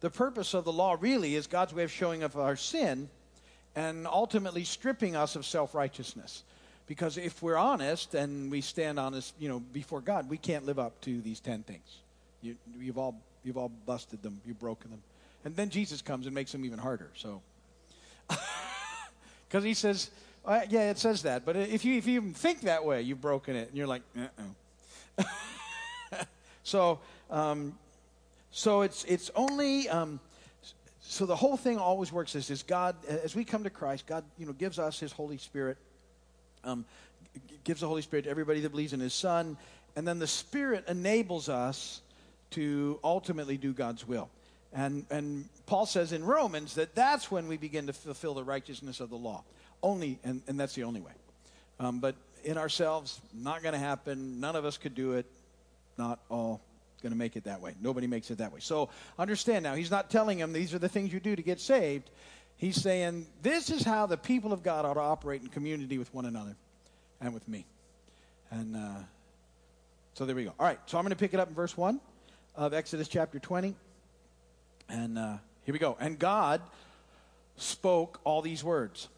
the 0.00 0.10
purpose 0.10 0.54
of 0.54 0.64
the 0.64 0.72
law 0.72 0.96
really 1.00 1.34
is 1.34 1.46
God's 1.46 1.72
way 1.72 1.82
of 1.82 1.90
showing 1.90 2.22
of 2.22 2.36
our 2.36 2.56
sin 2.56 3.08
and 3.74 4.06
ultimately 4.06 4.64
stripping 4.64 5.16
us 5.16 5.36
of 5.36 5.46
self 5.46 5.74
righteousness. 5.74 6.42
Because 6.86 7.16
if 7.16 7.40
we're 7.40 7.56
honest 7.56 8.14
and 8.14 8.50
we 8.50 8.60
stand 8.60 8.98
honest, 8.98 9.34
you 9.38 9.48
know, 9.48 9.60
before 9.60 10.00
God, 10.00 10.28
we 10.28 10.36
can't 10.36 10.66
live 10.66 10.78
up 10.78 11.00
to 11.02 11.20
these 11.20 11.38
ten 11.38 11.62
things. 11.62 11.98
You, 12.42 12.56
you've 12.78 12.98
all 12.98 13.14
you've 13.44 13.56
all 13.56 13.70
busted 13.86 14.22
them, 14.22 14.40
you've 14.44 14.58
broken 14.58 14.90
them, 14.90 15.00
and 15.44 15.54
then 15.54 15.70
Jesus 15.70 16.02
comes 16.02 16.26
and 16.26 16.34
makes 16.34 16.50
them 16.50 16.64
even 16.64 16.78
harder. 16.78 17.08
So, 17.14 17.42
because 19.48 19.62
he 19.62 19.74
says, 19.74 20.10
uh, 20.44 20.60
yeah, 20.70 20.90
it 20.90 20.98
says 20.98 21.22
that, 21.22 21.44
but 21.44 21.56
if 21.56 21.84
you 21.84 21.98
if 21.98 22.06
you 22.06 22.14
even 22.14 22.32
think 22.32 22.62
that 22.62 22.84
way, 22.84 23.02
you've 23.02 23.20
broken 23.20 23.56
it, 23.56 23.68
and 23.68 23.76
you're 23.76 23.86
like, 23.86 24.02
uh-uh. 24.18 25.24
so, 26.62 26.98
um, 27.30 27.76
so 28.50 28.82
it's 28.82 29.04
it's 29.04 29.30
only. 29.34 29.88
Um, 29.88 30.20
so 31.02 31.26
the 31.26 31.34
whole 31.34 31.56
thing 31.56 31.76
always 31.76 32.12
works 32.12 32.36
as 32.36 32.50
is 32.50 32.62
God 32.62 32.94
as 33.04 33.34
we 33.34 33.44
come 33.44 33.64
to 33.64 33.70
Christ, 33.70 34.06
God 34.06 34.24
you 34.38 34.46
know 34.46 34.52
gives 34.52 34.78
us 34.78 34.98
His 34.98 35.12
Holy 35.12 35.36
Spirit, 35.36 35.76
um, 36.64 36.84
gives 37.64 37.80
the 37.80 37.88
Holy 37.88 38.02
Spirit 38.02 38.22
to 38.22 38.30
everybody 38.30 38.60
that 38.60 38.70
believes 38.70 38.92
in 38.92 39.00
His 39.00 39.12
Son, 39.12 39.56
and 39.96 40.06
then 40.06 40.18
the 40.18 40.26
Spirit 40.26 40.84
enables 40.88 41.48
us 41.48 42.00
to 42.52 42.98
ultimately 43.04 43.56
do 43.56 43.72
God's 43.72 44.06
will. 44.06 44.30
And 44.72 45.04
and 45.10 45.48
Paul 45.66 45.84
says 45.84 46.12
in 46.12 46.24
Romans 46.24 46.76
that 46.76 46.94
that's 46.94 47.30
when 47.30 47.48
we 47.48 47.56
begin 47.56 47.88
to 47.88 47.92
fulfill 47.92 48.34
the 48.34 48.44
righteousness 48.44 49.00
of 49.00 49.10
the 49.10 49.16
law. 49.16 49.42
Only 49.82 50.18
and, 50.24 50.42
and 50.46 50.58
that's 50.58 50.74
the 50.74 50.84
only 50.84 51.00
way. 51.00 51.12
Um, 51.78 52.00
but 52.00 52.14
in 52.44 52.58
ourselves, 52.58 53.20
not 53.34 53.62
going 53.62 53.72
to 53.72 53.78
happen. 53.78 54.40
None 54.40 54.56
of 54.56 54.64
us 54.64 54.78
could 54.78 54.94
do 54.94 55.12
it. 55.12 55.26
Not 55.98 56.20
all 56.28 56.60
going 57.02 57.12
to 57.12 57.18
make 57.18 57.36
it 57.36 57.44
that 57.44 57.60
way. 57.60 57.74
Nobody 57.80 58.06
makes 58.06 58.30
it 58.30 58.38
that 58.38 58.52
way. 58.52 58.60
So 58.60 58.90
understand 59.18 59.62
now, 59.62 59.74
he's 59.74 59.90
not 59.90 60.10
telling 60.10 60.38
them 60.38 60.52
these 60.52 60.74
are 60.74 60.78
the 60.78 60.88
things 60.88 61.12
you 61.12 61.20
do 61.20 61.34
to 61.34 61.42
get 61.42 61.60
saved. 61.60 62.10
He's 62.56 62.76
saying 62.76 63.26
this 63.42 63.70
is 63.70 63.82
how 63.82 64.06
the 64.06 64.18
people 64.18 64.52
of 64.52 64.62
God 64.62 64.84
ought 64.84 64.94
to 64.94 65.00
operate 65.00 65.40
in 65.40 65.48
community 65.48 65.96
with 65.96 66.12
one 66.12 66.26
another 66.26 66.56
and 67.20 67.32
with 67.32 67.48
me. 67.48 67.64
And 68.50 68.76
uh, 68.76 69.02
so 70.14 70.26
there 70.26 70.36
we 70.36 70.44
go. 70.44 70.52
All 70.58 70.66
right, 70.66 70.78
so 70.86 70.98
I'm 70.98 71.04
going 71.04 71.10
to 71.10 71.16
pick 71.16 71.32
it 71.32 71.40
up 71.40 71.48
in 71.48 71.54
verse 71.54 71.76
1 71.76 72.00
of 72.56 72.74
Exodus 72.74 73.08
chapter 73.08 73.38
20. 73.38 73.74
And 74.90 75.18
uh, 75.18 75.36
here 75.64 75.72
we 75.72 75.78
go. 75.78 75.96
And 76.00 76.18
God 76.18 76.60
spoke 77.56 78.20
all 78.24 78.42
these 78.42 78.62
words 78.62 79.08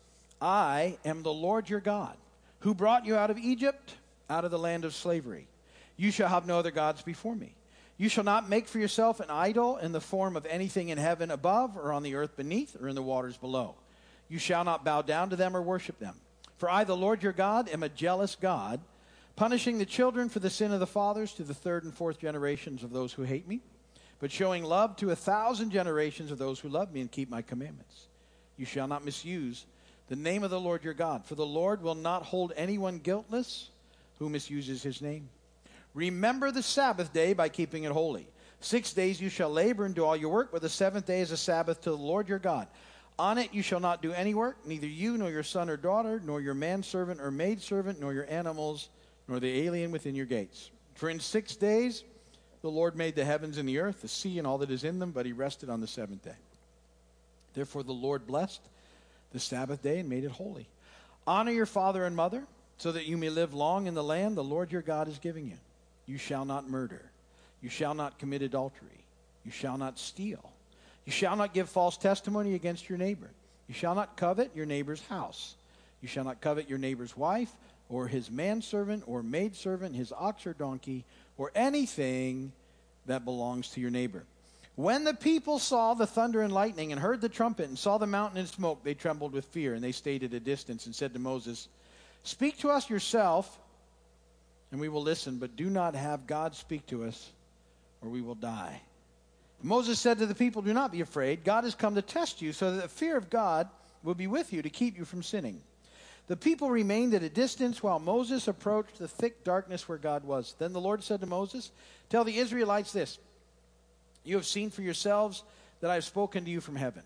I 0.43 0.99
am 1.05 1.23
the 1.23 1.33
Lord 1.33 1.71
your 1.71 1.81
God, 1.81 2.17
who 2.61 2.75
brought 2.75 3.07
you 3.07 3.17
out 3.17 3.31
of 3.31 3.39
Egypt, 3.39 3.95
out 4.29 4.45
of 4.45 4.51
the 4.51 4.59
land 4.59 4.85
of 4.85 4.93
slavery. 4.93 5.47
You 5.97 6.11
shall 6.11 6.29
have 6.29 6.47
no 6.47 6.59
other 6.59 6.73
gods 6.73 7.01
before 7.01 7.37
me. 7.37 7.55
You 7.97 8.09
shall 8.09 8.25
not 8.25 8.49
make 8.49 8.67
for 8.67 8.81
yourself 8.81 9.21
an 9.21 9.31
idol 9.31 9.77
in 9.77 9.93
the 9.93 10.01
form 10.01 10.37
of 10.37 10.45
anything 10.47 10.89
in 10.89 10.99
heaven 10.99 11.31
above, 11.31 11.77
or 11.77 11.93
on 11.93 12.03
the 12.03 12.17
earth 12.17 12.37
beneath, 12.37 12.77
or 12.81 12.89
in 12.89 12.97
the 12.97 13.03
waters 13.03 13.37
below. 13.37 13.77
You 14.29 14.41
shall 14.41 14.65
not 14.65 14.85
bow 14.85 15.03
down 15.03 15.31
to 15.31 15.37
them 15.37 15.57
or 15.57 15.63
worship 15.63 16.01
them. 16.01 16.17
For 16.57 16.69
I, 16.69 16.83
the 16.83 16.97
Lord 16.97 17.23
your 17.23 17.33
God, 17.33 17.69
am 17.69 17.85
a 17.85 17.89
jealous 17.89 18.35
God, 18.35 18.81
punishing 19.37 19.79
the 19.79 19.87
children 19.87 20.29
for 20.29 20.41
the 20.41 20.51
sin 20.51 20.73
of 20.73 20.81
the 20.81 20.87
fathers 20.87 21.35
to 21.35 21.45
the 21.45 21.55
third 21.55 21.85
and 21.85 21.95
fourth 21.95 22.19
generations 22.19 22.83
of 22.83 22.93
those 22.93 23.13
who 23.13 23.23
hate 23.23 23.47
me, 23.47 23.61
but 24.19 24.33
showing 24.33 24.65
love 24.65 24.97
to 24.97 25.11
a 25.11 25.17
thousand 25.17 25.71
generations 25.71 26.33
of 26.33 26.39
those 26.39 26.59
who 26.59 26.69
love 26.69 26.93
me 26.93 27.01
and 27.01 27.13
keep 27.13 27.31
my 27.31 27.43
commandments. 27.43 28.09
You 28.57 28.65
shall 28.65 28.89
not 28.89 29.05
misuse 29.05 29.67
the 30.09 30.17
name 30.17 30.43
of 30.43 30.51
the 30.51 30.61
Lord 30.61 30.85
your 30.85 30.95
God, 30.95 31.25
for 31.25 31.35
the 31.35 31.47
Lord 31.47 31.83
will 31.83 31.95
not 31.95 32.25
hold 32.25 32.53
anyone 32.57 32.99
guiltless 32.99 33.71
who 34.19 34.29
misuses 34.29 34.83
his 34.83 35.01
name. 35.01 35.29
Remember 35.95 36.51
the 36.51 36.63
Sabbath 36.63 37.13
day 37.13 37.33
by 37.33 37.49
keeping 37.49 37.85
it 37.85 37.93
holy. 37.93 38.27
Six 38.61 38.93
days 38.93 39.21
you 39.21 39.29
shall 39.29 39.51
labor 39.51 39.85
and 39.85 39.95
do 39.95 40.05
all 40.05 40.17
your 40.17 40.31
work, 40.31 40.51
but 40.53 40.63
the 40.63 40.69
seventh 40.69 41.07
day 41.07 41.21
is 41.21 41.33
a 41.33 41.37
Sabbath 41.37 41.81
to 41.83 41.91
the 41.91 41.97
Lord 41.97 42.29
your 42.29 42.39
God. 42.39 42.69
On 43.19 43.37
it 43.37 43.53
you 43.53 43.63
shall 43.63 43.81
not 43.81 44.03
do 44.03 44.13
any 44.13 44.35
work, 44.35 44.57
neither 44.65 44.87
you, 44.87 45.19
nor 45.19 45.31
your 45.31 45.43
son 45.43 45.69
or 45.69 45.77
daughter, 45.77 46.21
nor 46.25 46.41
your 46.41 46.55
manservant 46.55 47.21
or 47.21 47.31
maidservant, 47.31 48.01
nor 48.01 48.13
your 48.13 48.29
animals, 48.31 48.89
nor 49.29 49.41
the 49.41 49.63
alien 49.63 49.91
within 49.91 50.15
your 50.15 50.27
gates. 50.27 50.71
For 50.95 51.11
in 51.11 51.21
six 51.21 51.57
days 51.57 52.05
the 52.63 52.71
Lord 52.71 52.97
made 52.97 53.15
the 53.15 53.25
heavens 53.25 53.59
and 53.59 53.69
the 53.69 53.81
earth, 53.81 54.03
the 54.03 54.09
sea, 54.09 54.39
and 54.39 54.47
all 54.47 54.59
that 54.59 54.71
is 54.71 54.85
in 54.85 54.99
them, 54.99 55.11
but 55.11 55.27
he 55.27 55.33
rested 55.33 55.69
on 55.69 55.81
the 55.81 55.87
seventh 55.87 56.23
day. 56.23 56.37
Therefore 57.55 57.83
the 57.83 57.93
Lord 57.93 58.27
blessed 58.27 58.61
the 59.33 59.41
Sabbath 59.41 59.83
day 59.83 59.99
and 59.99 60.09
made 60.09 60.25
it 60.25 60.31
holy. 60.31 60.69
Honor 61.27 61.53
your 61.53 61.67
father 61.67 62.05
and 62.05 62.17
mother, 62.17 62.45
so 62.79 62.93
that 62.93 63.07
you 63.07 63.17
may 63.17 63.31
live 63.31 63.55
long 63.55 63.87
in 63.87 63.95
the 63.95 64.03
land 64.03 64.37
the 64.37 64.45
Lord 64.45 64.73
your 64.73 64.83
God 64.83 65.09
is 65.09 65.19
giving 65.19 65.47
you. 65.47 65.57
You 66.07 66.19
shall 66.19 66.45
not 66.45 66.69
murder. 66.69 67.03
You 67.61 67.69
shall 67.69 67.95
not 67.95 68.19
commit 68.19 68.43
adultery. 68.43 69.05
You 69.45 69.51
shall 69.51 69.79
not 69.79 69.99
steal. 69.99 70.51
You 71.05 71.13
shall 71.13 71.37
not 71.37 71.55
give 71.55 71.69
false 71.69 71.97
testimony 71.97 72.55
against 72.55 72.89
your 72.89 72.99
neighbor. 72.99 73.31
You 73.69 73.75
shall 73.75 73.95
not 73.95 74.17
covet 74.17 74.51
your 74.55 74.67
neighbor's 74.67 75.03
house. 75.07 75.55
You 76.01 76.09
shall 76.09 76.25
not 76.25 76.41
covet 76.41 76.69
your 76.69 76.79
neighbor's 76.79 77.17
wife, 77.17 77.53
or 77.89 78.09
his 78.09 78.31
manservant, 78.31 79.05
or 79.07 79.23
maidservant, 79.23 79.95
his 79.95 80.13
ox 80.13 80.47
or 80.47 80.53
donkey, 80.55 81.05
or 81.39 81.53
anything 81.55 82.53
that 83.07 83.25
belongs 83.25 83.69
to 83.71 83.81
your 83.81 83.91
neighbor. 83.91 84.25
When 84.75 85.05
the 85.05 85.15
people 85.15 85.59
saw 85.59 85.95
the 85.95 86.07
thunder 86.07 86.41
and 86.41 86.53
lightning 86.53 86.93
and 86.93 87.01
heard 87.01 87.21
the 87.21 87.29
trumpet 87.29 87.69
and 87.69 87.79
saw 87.79 87.99
the 87.99 88.07
mountain 88.07 88.39
in 88.39 88.47
smoke, 88.47 88.83
they 88.83 88.95
trembled 88.95 89.33
with 89.33 89.45
fear, 89.47 89.75
and 89.75 89.85
they 89.85 89.93
stayed 89.93 90.25
at 90.25 90.33
a 90.33 90.41
distance 90.41 90.87
and 90.87 90.95
said 90.95 91.13
to 91.13 91.19
Moses, 91.19 91.69
Speak 92.23 92.59
to 92.59 92.71
us 92.71 92.89
yourself, 92.89 93.59
and 94.71 94.81
we 94.81 94.89
will 94.89 95.03
listen, 95.03 95.37
but 95.37 95.57
do 95.57 95.69
not 95.69 95.95
have 95.95 96.27
God 96.27 96.55
speak 96.55 96.87
to 96.87 97.05
us, 97.05 97.31
or 98.01 98.09
we 98.09 98.23
will 98.23 98.35
die. 98.35 98.81
Moses 99.63 100.01
said 100.01 100.19
to 100.19 100.27
the 100.27 100.35
people, 100.35 100.63
Do 100.63 100.73
not 100.73 100.91
be 100.91 101.03
afraid. 101.03 101.45
God 101.45 101.65
has 101.65 101.75
come 101.75 101.95
to 101.95 102.03
test 102.03 102.41
you, 102.41 102.53
so 102.53 102.75
that 102.75 102.83
the 102.83 102.89
fear 102.89 103.17
of 103.17 103.29
God 103.29 103.69
will 104.03 104.15
be 104.15 104.27
with 104.27 104.53
you 104.53 104.63
to 104.63 104.71
keep 104.71 104.97
you 104.97 105.05
from 105.05 105.23
sinning. 105.23 105.61
The 106.29 106.37
people 106.37 106.71
remained 106.71 107.15
at 107.15 107.23
a 107.23 107.29
distance 107.29 107.83
while 107.83 107.99
Moses 107.99 108.49
approached 108.49 108.99
the 108.99 109.09
thick 109.09 109.45
darkness 109.45 109.89
where 109.89 109.99
God 109.99 110.25
was. 110.25 110.55
Then 110.59 110.73
the 110.73 110.81
Lord 110.81 111.03
said 111.03 111.21
to 111.21 111.27
Moses, 111.27 111.73
Tell 112.09 112.25
the 112.25 112.39
Israelites 112.39 112.93
this 112.93 113.19
You 114.25 114.37
have 114.37 114.47
seen 114.47 114.71
for 114.71 114.83
yourselves 114.83 115.43
that 115.81 115.91
I 115.91 115.95
have 115.95 116.05
spoken 116.05 116.45
to 116.45 116.51
you 116.51 116.61
from 116.61 116.77
heaven. 116.77 117.03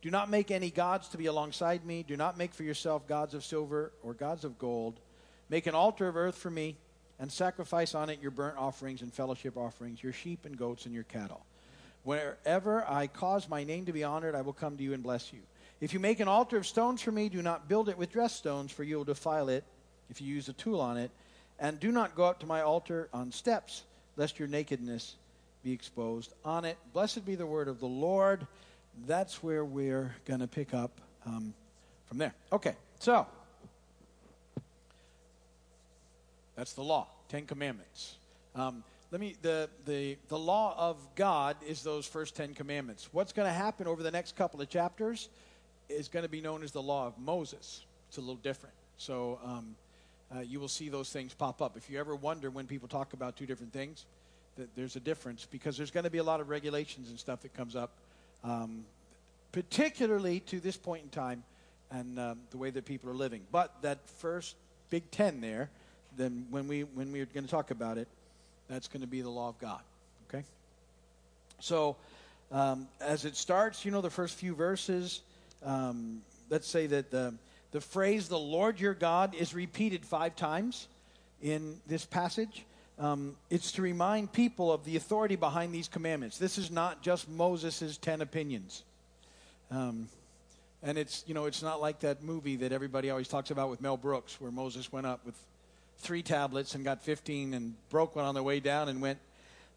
Do 0.00 0.10
not 0.10 0.30
make 0.30 0.50
any 0.50 0.70
gods 0.70 1.08
to 1.08 1.18
be 1.18 1.26
alongside 1.26 1.84
me. 1.84 2.04
Do 2.06 2.16
not 2.16 2.38
make 2.38 2.54
for 2.54 2.62
yourself 2.62 3.06
gods 3.08 3.34
of 3.34 3.44
silver 3.44 3.92
or 4.02 4.14
gods 4.14 4.44
of 4.44 4.58
gold. 4.58 4.98
Make 5.48 5.66
an 5.66 5.74
altar 5.74 6.08
of 6.08 6.16
earth 6.16 6.36
for 6.36 6.50
me 6.50 6.76
and 7.18 7.32
sacrifice 7.32 7.94
on 7.94 8.10
it 8.10 8.20
your 8.20 8.30
burnt 8.30 8.58
offerings 8.58 9.02
and 9.02 9.12
fellowship 9.12 9.56
offerings, 9.56 10.02
your 10.02 10.12
sheep 10.12 10.44
and 10.44 10.56
goats 10.56 10.86
and 10.86 10.94
your 10.94 11.04
cattle. 11.04 11.44
Wherever 12.04 12.88
I 12.88 13.08
cause 13.08 13.48
my 13.48 13.64
name 13.64 13.86
to 13.86 13.92
be 13.92 14.04
honored, 14.04 14.34
I 14.34 14.42
will 14.42 14.52
come 14.52 14.76
to 14.76 14.82
you 14.82 14.94
and 14.94 15.02
bless 15.02 15.32
you. 15.32 15.40
If 15.80 15.92
you 15.92 16.00
make 16.00 16.20
an 16.20 16.28
altar 16.28 16.56
of 16.56 16.66
stones 16.66 17.02
for 17.02 17.12
me, 17.12 17.28
do 17.28 17.42
not 17.42 17.68
build 17.68 17.88
it 17.88 17.98
with 17.98 18.12
dressed 18.12 18.36
stones, 18.36 18.72
for 18.72 18.82
you 18.84 18.96
will 18.96 19.04
defile 19.04 19.48
it 19.48 19.64
if 20.10 20.20
you 20.20 20.32
use 20.32 20.48
a 20.48 20.52
tool 20.52 20.80
on 20.80 20.96
it. 20.96 21.10
And 21.58 21.78
do 21.80 21.90
not 21.90 22.14
go 22.14 22.24
up 22.24 22.40
to 22.40 22.46
my 22.46 22.62
altar 22.62 23.08
on 23.12 23.32
steps, 23.32 23.82
lest 24.16 24.38
your 24.38 24.48
nakedness 24.48 25.16
be 25.68 25.74
exposed 25.74 26.32
on 26.46 26.64
it. 26.64 26.78
Blessed 26.94 27.26
be 27.26 27.34
the 27.34 27.44
word 27.44 27.68
of 27.68 27.78
the 27.78 27.86
Lord. 27.86 28.46
That's 29.06 29.42
where 29.42 29.64
we're 29.64 30.14
going 30.24 30.40
to 30.40 30.46
pick 30.46 30.72
up 30.72 30.98
um, 31.26 31.52
from 32.06 32.16
there. 32.16 32.32
Okay, 32.50 32.74
so 32.98 33.26
that's 36.56 36.72
the 36.72 36.82
law, 36.82 37.06
Ten 37.28 37.44
Commandments. 37.44 38.16
Um, 38.54 38.82
let 39.10 39.20
me 39.20 39.36
the, 39.42 39.68
the 39.84 40.16
the 40.28 40.38
law 40.38 40.74
of 40.78 40.96
God 41.14 41.56
is 41.66 41.82
those 41.82 42.06
first 42.06 42.34
Ten 42.34 42.54
Commandments. 42.54 43.10
What's 43.12 43.34
going 43.34 43.46
to 43.46 43.52
happen 43.52 43.86
over 43.86 44.02
the 44.02 44.10
next 44.10 44.36
couple 44.36 44.62
of 44.62 44.70
chapters? 44.70 45.28
is 45.88 46.08
going 46.08 46.22
to 46.22 46.28
be 46.28 46.42
known 46.42 46.62
as 46.62 46.72
the 46.72 46.82
law 46.82 47.06
of 47.06 47.18
Moses. 47.18 47.86
It's 48.08 48.18
a 48.18 48.20
little 48.20 48.36
different. 48.36 48.74
So 48.98 49.38
um, 49.42 49.74
uh, 50.34 50.40
you 50.40 50.60
will 50.60 50.68
see 50.68 50.90
those 50.90 51.10
things 51.10 51.32
pop 51.32 51.62
up. 51.62 51.78
If 51.78 51.88
you 51.88 51.98
ever 51.98 52.14
wonder 52.14 52.50
when 52.50 52.66
people 52.66 52.88
talk 52.88 53.14
about 53.14 53.36
two 53.36 53.46
different 53.46 53.72
things, 53.72 54.04
that 54.58 54.74
there's 54.76 54.96
a 54.96 55.00
difference 55.00 55.46
because 55.50 55.76
there's 55.76 55.90
going 55.90 56.04
to 56.04 56.10
be 56.10 56.18
a 56.18 56.24
lot 56.24 56.40
of 56.40 56.48
regulations 56.48 57.10
and 57.10 57.18
stuff 57.18 57.40
that 57.42 57.54
comes 57.54 57.74
up, 57.74 57.90
um, 58.44 58.84
particularly 59.52 60.40
to 60.40 60.60
this 60.60 60.76
point 60.76 61.02
in 61.02 61.08
time 61.08 61.42
and 61.90 62.18
um, 62.18 62.38
the 62.50 62.58
way 62.58 62.70
that 62.70 62.84
people 62.84 63.08
are 63.10 63.14
living. 63.14 63.40
But 63.50 63.72
that 63.82 63.98
first 64.18 64.54
Big 64.90 65.10
Ten 65.10 65.40
there, 65.40 65.70
then 66.16 66.46
when 66.50 66.68
we 66.68 66.82
when 66.82 67.12
we're 67.12 67.26
going 67.26 67.44
to 67.44 67.50
talk 67.50 67.70
about 67.70 67.96
it, 67.96 68.08
that's 68.68 68.88
going 68.88 69.00
to 69.00 69.06
be 69.06 69.22
the 69.22 69.30
law 69.30 69.48
of 69.48 69.58
God. 69.58 69.80
Okay. 70.28 70.44
So 71.60 71.96
um, 72.52 72.88
as 73.00 73.24
it 73.24 73.36
starts, 73.36 73.84
you 73.84 73.90
know, 73.90 74.02
the 74.02 74.10
first 74.10 74.36
few 74.36 74.54
verses 74.54 75.22
um, 75.64 76.22
let's 76.50 76.68
say 76.68 76.86
that 76.86 77.10
the, 77.10 77.34
the 77.72 77.80
phrase 77.80 78.28
the 78.28 78.38
Lord 78.38 78.80
your 78.80 78.94
God 78.94 79.34
is 79.34 79.54
repeated 79.54 80.04
five 80.04 80.36
times 80.36 80.88
in 81.42 81.80
this 81.86 82.04
passage. 82.04 82.64
Um, 82.98 83.36
it's 83.48 83.72
to 83.72 83.82
remind 83.82 84.32
people 84.32 84.72
of 84.72 84.84
the 84.84 84.96
authority 84.96 85.36
behind 85.36 85.72
these 85.72 85.86
commandments. 85.86 86.38
This 86.38 86.58
is 86.58 86.70
not 86.70 87.00
just 87.00 87.28
Moses' 87.28 87.96
ten 87.96 88.20
opinions. 88.20 88.82
Um, 89.70 90.08
and 90.82 90.96
it's, 90.96 91.24
you 91.26 91.34
know, 91.34 91.46
it's 91.46 91.62
not 91.62 91.80
like 91.80 92.00
that 92.00 92.22
movie 92.22 92.56
that 92.56 92.72
everybody 92.72 93.10
always 93.10 93.28
talks 93.28 93.50
about 93.50 93.70
with 93.70 93.80
Mel 93.80 93.96
Brooks, 93.96 94.40
where 94.40 94.50
Moses 94.50 94.92
went 94.92 95.06
up 95.06 95.24
with 95.26 95.34
three 95.98 96.22
tablets 96.22 96.74
and 96.74 96.84
got 96.84 97.02
15 97.02 97.54
and 97.54 97.74
broke 97.90 98.14
one 98.14 98.24
on 98.24 98.34
the 98.34 98.42
way 98.42 98.60
down 98.60 98.88
and 98.88 99.02
went, 99.02 99.18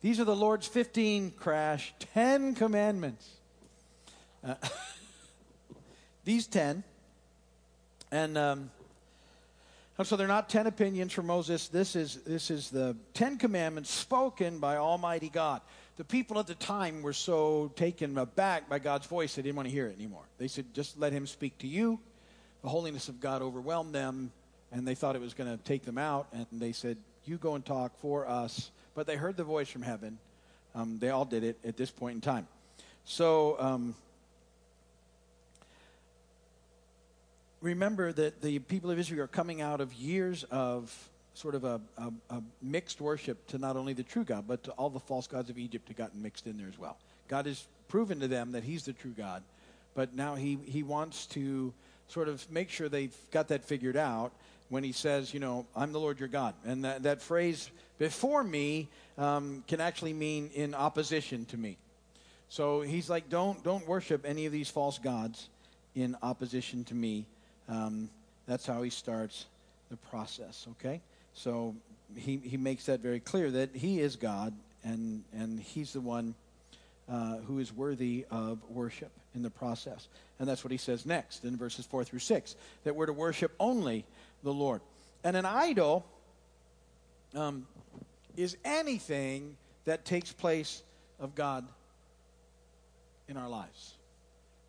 These 0.01 0.19
are 0.19 0.23
the 0.23 0.35
Lord's 0.35 0.67
15, 0.67 1.31
crash, 1.31 1.93
10 2.13 2.55
commandments. 2.55 3.27
Uh, 4.43 4.55
these 6.23 6.47
10. 6.47 6.83
And 8.11 8.37
um, 8.37 8.71
so 10.03 10.15
they're 10.15 10.27
not 10.27 10.49
10 10.49 10.67
opinions 10.67 11.13
from 11.13 11.27
Moses. 11.27 11.67
This 11.67 11.95
is, 11.95 12.15
this 12.25 12.49
is 12.49 12.69
the 12.69 12.95
10 13.13 13.37
commandments 13.37 13.91
spoken 13.91 14.59
by 14.59 14.77
Almighty 14.77 15.29
God. 15.29 15.61
The 15.97 16.03
people 16.03 16.39
at 16.39 16.47
the 16.47 16.55
time 16.55 17.01
were 17.01 17.13
so 17.13 17.71
taken 17.75 18.17
aback 18.17 18.67
by 18.69 18.79
God's 18.79 19.05
voice, 19.05 19.35
they 19.35 19.41
didn't 19.41 19.55
want 19.55 19.67
to 19.67 19.73
hear 19.73 19.87
it 19.87 19.95
anymore. 19.95 20.23
They 20.37 20.47
said, 20.47 20.73
just 20.73 20.97
let 20.97 21.13
him 21.13 21.27
speak 21.27 21.57
to 21.59 21.67
you. 21.67 21.99
The 22.63 22.69
holiness 22.69 23.09
of 23.09 23.19
God 23.19 23.41
overwhelmed 23.41 23.93
them, 23.93 24.31
and 24.71 24.87
they 24.87 24.95
thought 24.95 25.15
it 25.15 25.21
was 25.21 25.33
going 25.33 25.55
to 25.55 25.63
take 25.63 25.83
them 25.83 25.97
out. 25.97 26.27
And 26.31 26.45
they 26.51 26.71
said, 26.71 26.97
You 27.25 27.37
go 27.37 27.55
and 27.55 27.65
talk 27.65 27.97
for 27.99 28.27
us. 28.27 28.69
But 28.93 29.07
they 29.07 29.15
heard 29.15 29.35
the 29.35 29.43
voice 29.43 29.67
from 29.67 29.81
heaven. 29.81 30.19
Um, 30.75 30.99
they 30.99 31.09
all 31.09 31.25
did 31.25 31.43
it 31.43 31.57
at 31.65 31.75
this 31.75 31.89
point 31.89 32.15
in 32.15 32.21
time. 32.21 32.47
So, 33.03 33.55
um, 33.59 33.95
remember 37.61 38.11
that 38.11 38.41
the 38.41 38.59
people 38.59 38.91
of 38.91 38.99
Israel 38.99 39.23
are 39.23 39.27
coming 39.27 39.61
out 39.61 39.81
of 39.81 39.93
years 39.93 40.43
of 40.45 41.09
sort 41.33 41.55
of 41.55 41.63
a, 41.63 41.79
a, 41.97 42.11
a, 42.29 42.43
mixed 42.61 42.99
worship 42.99 43.47
to 43.47 43.57
not 43.57 43.77
only 43.77 43.93
the 43.93 44.03
true 44.03 44.23
God, 44.23 44.45
but 44.47 44.63
to 44.63 44.71
all 44.71 44.89
the 44.89 44.99
false 44.99 45.27
gods 45.27 45.49
of 45.49 45.57
Egypt 45.57 45.87
have 45.87 45.97
gotten 45.97 46.21
mixed 46.21 46.45
in 46.45 46.57
there 46.57 46.67
as 46.67 46.77
well. 46.77 46.97
God 47.29 47.45
has 47.45 47.65
proven 47.87 48.19
to 48.19 48.27
them 48.27 48.51
that 48.51 48.63
He's 48.63 48.83
the 48.83 48.93
true 48.93 49.13
God, 49.15 49.43
but 49.95 50.13
now 50.13 50.35
He, 50.35 50.57
he 50.65 50.83
wants 50.83 51.25
to 51.27 51.73
sort 52.09 52.27
of 52.27 52.49
make 52.51 52.69
sure 52.69 52.89
they've 52.89 53.15
got 53.31 53.47
that 53.47 53.63
figured 53.63 53.95
out 53.95 54.33
when 54.69 54.83
He 54.83 54.91
says, 54.91 55.33
you 55.33 55.39
know, 55.39 55.65
I'm 55.75 55.93
the 55.93 55.99
Lord 55.99 56.19
your 56.19 56.29
God. 56.29 56.53
And 56.65 56.83
that, 56.83 57.03
that 57.03 57.21
phrase, 57.21 57.69
before 57.97 58.43
me, 58.43 58.89
um, 59.17 59.63
can 59.67 59.79
actually 59.79 60.13
mean 60.13 60.49
in 60.53 60.75
opposition 60.75 61.45
to 61.45 61.57
me. 61.57 61.77
So 62.49 62.81
He's 62.81 63.09
like, 63.09 63.29
don't, 63.29 63.63
don't 63.63 63.87
worship 63.87 64.25
any 64.25 64.45
of 64.45 64.51
these 64.51 64.69
false 64.69 64.97
gods 64.97 65.47
in 65.95 66.17
opposition 66.21 66.83
to 66.85 66.93
me 66.93 67.25
um, 67.69 68.09
that's 68.47 68.65
how 68.65 68.81
he 68.81 68.89
starts 68.89 69.45
the 69.89 69.97
process, 69.97 70.67
okay? 70.71 71.01
So 71.33 71.75
he, 72.15 72.37
he 72.37 72.57
makes 72.57 72.85
that 72.85 72.99
very 72.99 73.19
clear 73.19 73.51
that 73.51 73.75
he 73.75 73.99
is 73.99 74.15
God 74.15 74.53
and, 74.83 75.23
and 75.33 75.59
he's 75.59 75.93
the 75.93 76.01
one 76.01 76.35
uh, 77.09 77.37
who 77.37 77.59
is 77.59 77.73
worthy 77.73 78.25
of 78.31 78.59
worship 78.69 79.11
in 79.35 79.41
the 79.41 79.49
process. 79.49 80.07
And 80.39 80.47
that's 80.47 80.63
what 80.63 80.71
he 80.71 80.77
says 80.77 81.05
next 81.05 81.43
in 81.43 81.57
verses 81.57 81.85
4 81.85 82.03
through 82.03 82.19
6 82.19 82.55
that 82.83 82.95
we're 82.95 83.05
to 83.05 83.13
worship 83.13 83.53
only 83.59 84.05
the 84.43 84.53
Lord. 84.53 84.81
And 85.23 85.37
an 85.37 85.45
idol 85.45 86.05
um, 87.35 87.67
is 88.37 88.57
anything 88.65 89.55
that 89.85 90.05
takes 90.05 90.31
place 90.31 90.83
of 91.19 91.35
God 91.35 91.65
in 93.27 93.37
our 93.37 93.49
lives. 93.49 93.93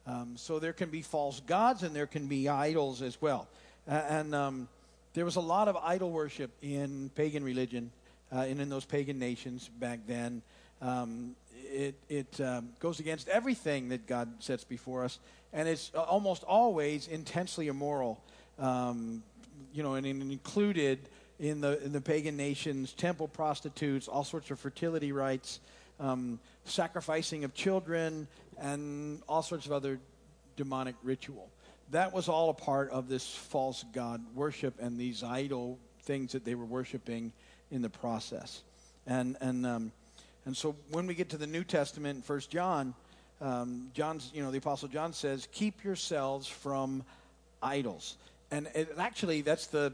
Um, 0.07 0.37
so 0.37 0.59
there 0.59 0.73
can 0.73 0.91
be 0.91 1.03
false 1.03 1.41
gods 1.41 1.83
and 1.83 1.95
there 1.95 2.07
can 2.07 2.27
be 2.27 2.49
idols 2.49 3.03
as 3.03 3.21
well. 3.21 3.49
Uh, 3.89 4.03
and 4.09 4.35
um, 4.35 4.69
there 5.15 5.25
was 5.25 5.37
a 5.37 5.41
lot 5.41 5.69
of 5.69 5.77
idol 5.77 6.11
worship 6.11 6.51
in 6.61 7.11
pagan 7.15 7.45
religion 7.45 7.91
uh, 8.33 8.41
and 8.41 8.61
in 8.61 8.69
those 8.69 8.85
pagan 8.85 9.19
nations 9.19 9.69
back 9.79 10.01
then. 10.07 10.43
Um, 10.81 11.37
it 11.73 11.95
it 12.09 12.41
um, 12.41 12.71
goes 12.81 13.01
against 13.01 13.29
everything 13.29 13.91
that 13.91 14.07
God 14.07 14.29
sets 14.41 14.65
before 14.65 15.05
us, 15.05 15.19
and 15.53 15.69
it's 15.69 15.91
uh, 15.95 16.03
almost 16.03 16.43
always 16.45 17.09
intensely 17.09 17.69
immoral. 17.69 18.21
Um, 18.59 19.23
you 19.73 19.83
know, 19.83 19.95
and 19.95 20.07
included 20.07 20.99
in 21.39 21.61
the 21.61 21.83
in 21.83 21.93
the 21.93 22.01
pagan 22.01 22.37
nations, 22.37 22.93
temple 22.93 23.29
prostitutes, 23.29 24.09
all 24.09 24.25
sorts 24.25 24.51
of 24.51 24.59
fertility 24.59 25.13
rites, 25.13 25.61
um, 26.01 26.39
sacrificing 26.65 27.45
of 27.45 27.55
children, 27.55 28.27
and 28.61 29.23
all 29.29 29.43
sorts 29.43 29.67
of 29.67 29.73
other 29.73 29.99
demonic 30.57 30.95
ritual. 31.03 31.49
That 31.91 32.13
was 32.13 32.29
all 32.29 32.51
a 32.51 32.55
part 32.55 32.91
of 32.91 33.09
this 33.09 33.27
false 33.27 33.85
god 33.93 34.23
worship 34.35 34.75
and 34.81 34.99
these 34.99 35.23
idol 35.23 35.79
things 36.03 36.33
that 36.33 36.45
they 36.45 36.55
were 36.55 36.65
worshiping 36.65 37.33
in 37.71 37.83
the 37.83 37.91
process. 37.91 38.63
And 39.07 39.37
and 39.41 39.67
um, 39.67 39.93
and 40.45 40.57
so 40.57 40.75
when 40.91 41.07
we 41.07 41.15
get 41.15 41.31
to 41.31 41.37
the 41.37 41.47
New 41.47 41.65
Testament 41.65 42.17
in 42.17 42.23
First 42.23 42.51
John, 42.51 42.95
um, 43.41 43.91
John's 43.95 44.31
you 44.35 44.43
know 44.43 44.51
the 44.51 44.59
Apostle 44.59 44.89
John 44.89 45.13
says, 45.13 45.49
"Keep 45.53 45.85
yourselves 45.85 46.47
from 46.47 47.05
idols." 47.63 48.17
And 48.51 48.69
it, 48.75 48.95
actually, 48.99 49.41
that's 49.41 49.67
the 49.67 49.93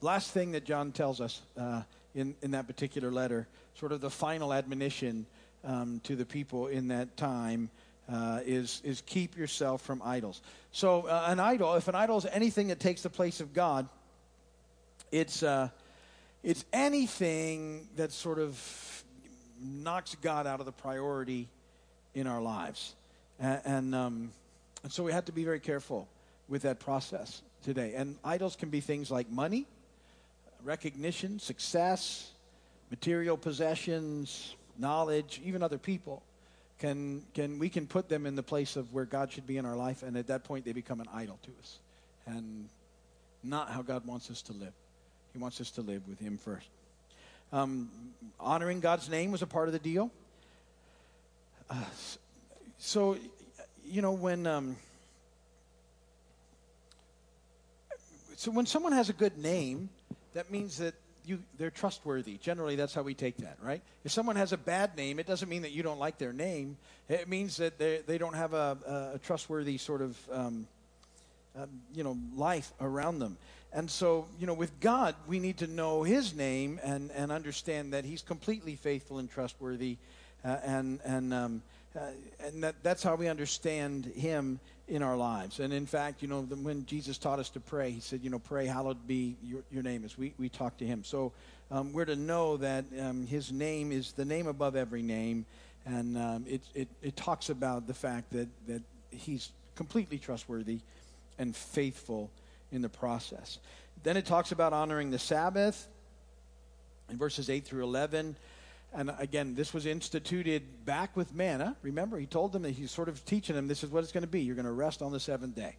last 0.00 0.32
thing 0.32 0.52
that 0.52 0.64
John 0.64 0.92
tells 0.92 1.20
us 1.20 1.40
uh, 1.58 1.82
in 2.14 2.34
in 2.42 2.52
that 2.52 2.66
particular 2.66 3.10
letter. 3.10 3.46
Sort 3.80 3.92
of 3.92 4.02
the 4.02 4.10
final 4.10 4.52
admonition 4.52 5.24
um, 5.64 6.02
to 6.04 6.14
the 6.14 6.26
people 6.26 6.66
in 6.66 6.88
that 6.88 7.16
time 7.16 7.70
uh, 8.12 8.40
is, 8.44 8.82
is 8.84 9.02
keep 9.06 9.38
yourself 9.38 9.80
from 9.80 10.02
idols. 10.04 10.42
So, 10.70 11.06
uh, 11.06 11.24
an 11.28 11.40
idol, 11.40 11.74
if 11.76 11.88
an 11.88 11.94
idol 11.94 12.18
is 12.18 12.26
anything 12.26 12.68
that 12.68 12.78
takes 12.78 13.00
the 13.00 13.08
place 13.08 13.40
of 13.40 13.54
God, 13.54 13.88
it's, 15.10 15.42
uh, 15.42 15.70
it's 16.42 16.66
anything 16.74 17.88
that 17.96 18.12
sort 18.12 18.38
of 18.38 19.02
knocks 19.62 20.14
God 20.20 20.46
out 20.46 20.60
of 20.60 20.66
the 20.66 20.72
priority 20.72 21.48
in 22.14 22.26
our 22.26 22.42
lives. 22.42 22.94
And, 23.38 23.94
um, 23.94 24.30
and 24.82 24.92
so 24.92 25.02
we 25.04 25.12
have 25.12 25.24
to 25.24 25.32
be 25.32 25.44
very 25.44 25.60
careful 25.60 26.06
with 26.50 26.60
that 26.62 26.80
process 26.80 27.40
today. 27.64 27.94
And 27.96 28.16
idols 28.22 28.56
can 28.56 28.68
be 28.68 28.82
things 28.82 29.10
like 29.10 29.30
money, 29.30 29.66
recognition, 30.64 31.38
success, 31.38 32.32
material 32.90 33.36
possessions, 33.36 34.54
knowledge, 34.78 35.40
even 35.44 35.62
other 35.62 35.78
people, 35.78 36.22
can, 36.78 37.22
can, 37.34 37.58
we 37.58 37.68
can 37.68 37.86
put 37.86 38.08
them 38.08 38.26
in 38.26 38.34
the 38.34 38.42
place 38.42 38.76
of 38.76 38.92
where 38.92 39.04
God 39.04 39.30
should 39.30 39.46
be 39.46 39.58
in 39.58 39.66
our 39.66 39.76
life, 39.76 40.02
and 40.02 40.16
at 40.16 40.26
that 40.28 40.44
point 40.44 40.64
they 40.64 40.72
become 40.72 41.00
an 41.00 41.08
idol 41.12 41.38
to 41.42 41.50
us. 41.60 41.78
And 42.26 42.68
not 43.42 43.70
how 43.70 43.82
God 43.82 44.06
wants 44.06 44.30
us 44.30 44.42
to 44.42 44.52
live. 44.52 44.72
He 45.32 45.38
wants 45.38 45.60
us 45.60 45.70
to 45.72 45.82
live 45.82 46.06
with 46.08 46.18
Him 46.18 46.38
first. 46.38 46.66
Um, 47.52 47.90
honoring 48.38 48.80
God's 48.80 49.08
name 49.08 49.30
was 49.30 49.42
a 49.42 49.46
part 49.46 49.68
of 49.68 49.72
the 49.72 49.78
deal. 49.78 50.10
Uh, 51.68 51.76
so, 52.78 53.16
you 53.84 54.02
know, 54.02 54.12
when. 54.12 54.46
Um, 54.46 54.76
so 58.36 58.50
when 58.50 58.66
someone 58.66 58.92
has 58.92 59.08
a 59.10 59.12
good 59.12 59.36
name, 59.36 59.90
that 60.34 60.50
means 60.50 60.78
that 60.78 60.94
you, 61.30 61.38
they're 61.58 61.70
trustworthy. 61.70 62.36
Generally, 62.38 62.76
that's 62.76 62.92
how 62.92 63.02
we 63.02 63.14
take 63.14 63.36
that, 63.38 63.56
right? 63.62 63.80
If 64.04 64.12
someone 64.12 64.36
has 64.36 64.52
a 64.52 64.56
bad 64.56 64.96
name, 64.96 65.18
it 65.20 65.26
doesn't 65.26 65.48
mean 65.48 65.62
that 65.62 65.70
you 65.70 65.82
don't 65.82 65.98
like 65.98 66.18
their 66.18 66.32
name. 66.32 66.76
It 67.08 67.28
means 67.28 67.56
that 67.58 67.78
they, 67.78 68.00
they 68.06 68.18
don't 68.18 68.34
have 68.34 68.52
a, 68.52 69.12
a 69.14 69.18
trustworthy 69.18 69.78
sort 69.78 70.02
of, 70.02 70.18
um, 70.32 70.66
uh, 71.56 71.66
you 71.94 72.04
know, 72.04 72.18
life 72.36 72.72
around 72.80 73.20
them. 73.20 73.36
And 73.72 73.88
so, 73.88 74.26
you 74.40 74.46
know, 74.46 74.54
with 74.54 74.80
God, 74.80 75.14
we 75.28 75.38
need 75.38 75.58
to 75.58 75.68
know 75.68 76.02
His 76.02 76.34
name 76.34 76.80
and, 76.82 77.10
and 77.12 77.30
understand 77.30 77.92
that 77.92 78.04
He's 78.04 78.22
completely 78.22 78.74
faithful 78.74 79.18
and 79.18 79.30
trustworthy. 79.30 79.96
Uh, 80.44 80.56
and 80.64 81.00
and, 81.04 81.32
um, 81.32 81.62
uh, 81.96 82.00
and 82.44 82.62
that, 82.62 82.76
that's 82.82 83.02
how 83.02 83.16
we 83.16 83.28
understand 83.28 84.06
Him 84.06 84.60
in 84.90 85.02
our 85.02 85.16
lives. 85.16 85.60
And 85.60 85.72
in 85.72 85.86
fact, 85.86 86.20
you 86.20 86.28
know, 86.28 86.42
the, 86.42 86.56
when 86.56 86.84
Jesus 86.84 87.16
taught 87.16 87.38
us 87.38 87.48
to 87.50 87.60
pray, 87.60 87.92
he 87.92 88.00
said, 88.00 88.20
you 88.22 88.28
know, 88.28 88.40
pray, 88.40 88.66
hallowed 88.66 89.06
be 89.06 89.36
your, 89.42 89.62
your 89.70 89.82
name, 89.82 90.04
as 90.04 90.18
we, 90.18 90.34
we 90.38 90.48
talk 90.48 90.76
to 90.78 90.84
him. 90.84 91.04
So 91.04 91.32
um, 91.70 91.92
we're 91.92 92.04
to 92.04 92.16
know 92.16 92.56
that 92.56 92.84
um, 93.00 93.26
his 93.26 93.52
name 93.52 93.92
is 93.92 94.12
the 94.12 94.24
name 94.24 94.48
above 94.48 94.74
every 94.74 95.02
name. 95.02 95.46
And 95.86 96.18
um, 96.18 96.44
it, 96.48 96.60
it, 96.74 96.88
it 97.02 97.16
talks 97.16 97.50
about 97.50 97.86
the 97.86 97.94
fact 97.94 98.32
that, 98.32 98.48
that 98.66 98.82
he's 99.10 99.50
completely 99.76 100.18
trustworthy 100.18 100.80
and 101.38 101.54
faithful 101.54 102.28
in 102.72 102.82
the 102.82 102.88
process. 102.88 103.58
Then 104.02 104.16
it 104.16 104.26
talks 104.26 104.50
about 104.50 104.72
honoring 104.72 105.10
the 105.10 105.18
Sabbath 105.18 105.86
in 107.08 107.16
verses 107.16 107.48
8 107.48 107.64
through 107.64 107.84
11. 107.84 108.34
And 108.92 109.12
again, 109.18 109.54
this 109.54 109.72
was 109.72 109.86
instituted 109.86 110.84
back 110.84 111.16
with 111.16 111.32
manna. 111.32 111.76
Remember, 111.82 112.18
he 112.18 112.26
told 112.26 112.52
them 112.52 112.62
that 112.62 112.72
he's 112.72 112.90
sort 112.90 113.08
of 113.08 113.24
teaching 113.24 113.54
them 113.54 113.68
this 113.68 113.84
is 113.84 113.90
what 113.90 114.02
it's 114.02 114.12
going 114.12 114.22
to 114.22 114.28
be. 114.28 114.40
You're 114.40 114.56
going 114.56 114.66
to 114.66 114.72
rest 114.72 115.00
on 115.00 115.12
the 115.12 115.20
seventh 115.20 115.54
day. 115.54 115.76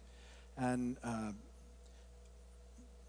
And 0.56 0.96
uh, 1.04 1.32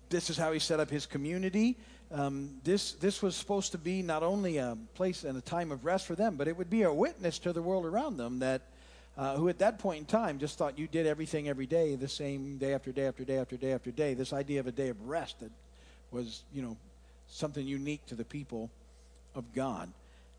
this 0.10 0.30
is 0.30 0.38
how 0.38 0.52
he 0.52 0.60
set 0.60 0.80
up 0.80 0.90
his 0.90 1.06
community. 1.06 1.78
Um, 2.12 2.58
this, 2.64 2.94
this 2.94 3.22
was 3.22 3.36
supposed 3.36 3.72
to 3.72 3.78
be 3.78 4.02
not 4.02 4.24
only 4.24 4.58
a 4.58 4.78
place 4.94 5.24
and 5.24 5.38
a 5.38 5.42
time 5.42 5.72
of 5.72 5.86
rest 5.86 6.06
for 6.06 6.16
them, 6.16 6.36
but 6.36 6.48
it 6.48 6.58
would 6.58 6.70
be 6.70 6.84
a 6.84 6.94
witness 6.94 7.40
to 7.40 7.54
the 7.54 7.62
world 7.62 7.86
around 7.86 8.18
them 8.18 8.40
that, 8.40 8.62
uh, 9.18 9.36
who 9.38 9.48
at 9.48 9.60
that 9.60 9.80
point 9.80 10.00
in 10.00 10.06
time 10.06 10.38
just 10.38 10.58
thought 10.58 10.78
you 10.78 10.88
did 10.88 11.08
everything 11.08 11.48
every 11.48 11.66
day, 11.66 11.96
the 11.96 12.10
same 12.10 12.58
day 12.58 12.74
after 12.74 12.92
day 12.92 13.08
after 13.08 13.24
day 13.24 13.38
after 13.38 13.56
day 13.56 13.72
after 13.72 13.90
day. 13.90 14.14
This 14.14 14.34
idea 14.34 14.60
of 14.60 14.68
a 14.68 14.72
day 14.72 14.90
of 14.90 15.08
rest 15.08 15.40
that 15.40 15.52
was, 16.12 16.44
you 16.54 16.62
know, 16.62 16.76
something 17.30 17.66
unique 17.66 18.06
to 18.08 18.16
the 18.16 18.26
people 18.26 18.70
of 19.36 19.54
God. 19.54 19.92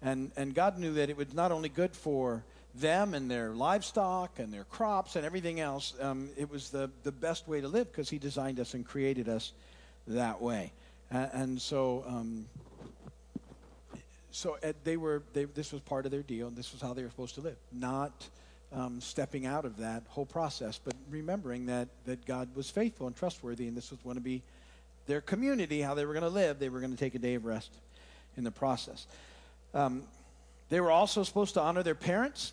And, 0.02 0.30
and 0.36 0.54
God 0.54 0.78
knew 0.78 0.94
that 0.94 1.08
it 1.08 1.16
was 1.16 1.32
not 1.32 1.50
only 1.50 1.68
good 1.70 1.96
for 1.96 2.44
them 2.74 3.14
and 3.14 3.30
their 3.30 3.50
livestock 3.50 4.38
and 4.38 4.52
their 4.52 4.64
crops 4.64 5.16
and 5.16 5.24
everything 5.24 5.60
else, 5.60 5.94
um, 6.00 6.28
it 6.36 6.50
was 6.50 6.70
the, 6.70 6.90
the 7.04 7.12
best 7.12 7.48
way 7.48 7.60
to 7.60 7.68
live 7.68 7.90
because 7.90 8.10
He 8.10 8.18
designed 8.18 8.60
us 8.60 8.74
and 8.74 8.84
created 8.84 9.28
us 9.28 9.52
that 10.06 10.42
way. 10.42 10.72
Uh, 11.12 11.26
and 11.32 11.60
so, 11.60 12.04
um, 12.06 12.46
so 14.30 14.58
uh, 14.62 14.72
they 14.82 14.96
were, 14.96 15.22
they, 15.32 15.44
this 15.44 15.72
was 15.72 15.80
part 15.80 16.04
of 16.04 16.10
their 16.12 16.22
deal, 16.22 16.48
and 16.48 16.56
this 16.56 16.72
was 16.72 16.82
how 16.82 16.92
they 16.92 17.02
were 17.02 17.10
supposed 17.10 17.36
to 17.36 17.40
live. 17.40 17.56
Not 17.72 18.28
um, 18.72 19.00
stepping 19.00 19.46
out 19.46 19.64
of 19.64 19.78
that 19.78 20.02
whole 20.08 20.26
process, 20.26 20.78
but 20.84 20.94
remembering 21.08 21.66
that, 21.66 21.88
that 22.04 22.26
God 22.26 22.48
was 22.54 22.68
faithful 22.68 23.06
and 23.06 23.16
trustworthy, 23.16 23.68
and 23.68 23.76
this 23.76 23.90
was 23.90 24.00
going 24.00 24.16
to 24.16 24.22
be 24.22 24.42
their 25.06 25.20
community, 25.20 25.80
how 25.80 25.94
they 25.94 26.04
were 26.04 26.12
going 26.12 26.24
to 26.24 26.28
live. 26.30 26.58
They 26.58 26.68
were 26.68 26.80
going 26.80 26.92
to 26.92 26.98
take 26.98 27.14
a 27.14 27.18
day 27.18 27.34
of 27.34 27.44
rest 27.44 27.70
in 28.36 28.44
the 28.44 28.50
process. 28.50 29.06
Um, 29.72 30.04
they 30.68 30.80
were 30.80 30.90
also 30.90 31.22
supposed 31.22 31.54
to 31.54 31.60
honor 31.60 31.82
their 31.82 31.94
parents. 31.94 32.52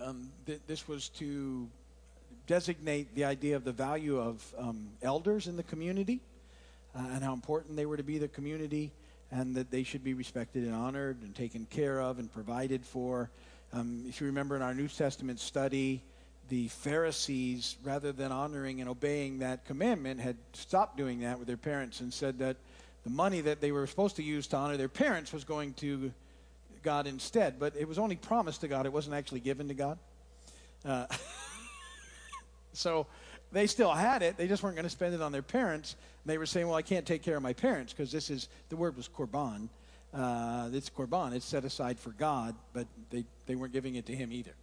Um, 0.00 0.30
th- 0.46 0.60
this 0.66 0.88
was 0.88 1.08
to 1.10 1.68
designate 2.46 3.14
the 3.14 3.24
idea 3.24 3.56
of 3.56 3.64
the 3.64 3.72
value 3.72 4.18
of 4.18 4.42
um, 4.58 4.88
elders 5.02 5.46
in 5.46 5.56
the 5.56 5.62
community 5.62 6.20
uh, 6.96 7.06
and 7.12 7.22
how 7.22 7.32
important 7.32 7.76
they 7.76 7.86
were 7.86 7.96
to 7.96 8.02
be 8.02 8.18
the 8.18 8.28
community 8.28 8.90
and 9.30 9.54
that 9.54 9.70
they 9.70 9.82
should 9.82 10.02
be 10.02 10.14
respected 10.14 10.64
and 10.64 10.74
honored 10.74 11.22
and 11.22 11.34
taken 11.34 11.66
care 11.70 12.00
of 12.00 12.18
and 12.18 12.32
provided 12.32 12.84
for. 12.84 13.30
Um, 13.72 14.04
if 14.08 14.20
you 14.20 14.26
remember 14.26 14.56
in 14.56 14.62
our 14.62 14.74
New 14.74 14.88
Testament 14.88 15.38
study, 15.38 16.02
the 16.48 16.66
Pharisees, 16.68 17.76
rather 17.84 18.10
than 18.10 18.32
honoring 18.32 18.80
and 18.80 18.90
obeying 18.90 19.38
that 19.38 19.64
commandment, 19.64 20.20
had 20.20 20.36
stopped 20.52 20.96
doing 20.96 21.20
that 21.20 21.38
with 21.38 21.46
their 21.46 21.56
parents 21.56 22.00
and 22.00 22.12
said 22.12 22.40
that 22.40 22.56
the 23.04 23.10
money 23.10 23.40
that 23.40 23.60
they 23.60 23.72
were 23.72 23.86
supposed 23.86 24.16
to 24.16 24.22
use 24.22 24.46
to 24.48 24.56
honor 24.56 24.76
their 24.76 24.88
parents 24.88 25.32
was 25.32 25.44
going 25.44 25.74
to 25.74 26.12
God 26.82 27.06
instead. 27.06 27.58
But 27.58 27.74
it 27.76 27.88
was 27.88 27.98
only 27.98 28.16
promised 28.16 28.60
to 28.62 28.68
God, 28.68 28.86
it 28.86 28.92
wasn't 28.92 29.16
actually 29.16 29.40
given 29.40 29.68
to 29.68 29.74
God. 29.74 29.98
Uh, 30.84 31.06
so 32.72 33.06
they 33.52 33.66
still 33.66 33.92
had 33.92 34.22
it, 34.22 34.36
they 34.36 34.46
just 34.46 34.62
weren't 34.62 34.76
going 34.76 34.84
to 34.84 34.90
spend 34.90 35.14
it 35.14 35.22
on 35.22 35.32
their 35.32 35.42
parents. 35.42 35.96
And 36.24 36.30
they 36.30 36.38
were 36.38 36.46
saying, 36.46 36.66
Well, 36.66 36.76
I 36.76 36.82
can't 36.82 37.06
take 37.06 37.22
care 37.22 37.36
of 37.36 37.42
my 37.42 37.52
parents 37.52 37.92
because 37.92 38.12
this 38.12 38.30
is, 38.30 38.48
the 38.68 38.76
word 38.76 38.96
was 38.96 39.08
korban. 39.08 39.68
Uh, 40.12 40.68
it's 40.72 40.90
korban, 40.90 41.34
it's 41.34 41.46
set 41.46 41.64
aside 41.64 41.98
for 41.98 42.10
God, 42.10 42.54
but 42.72 42.86
they, 43.10 43.24
they 43.46 43.54
weren't 43.54 43.72
giving 43.72 43.94
it 43.94 44.06
to 44.06 44.14
Him 44.14 44.32
either. 44.32 44.54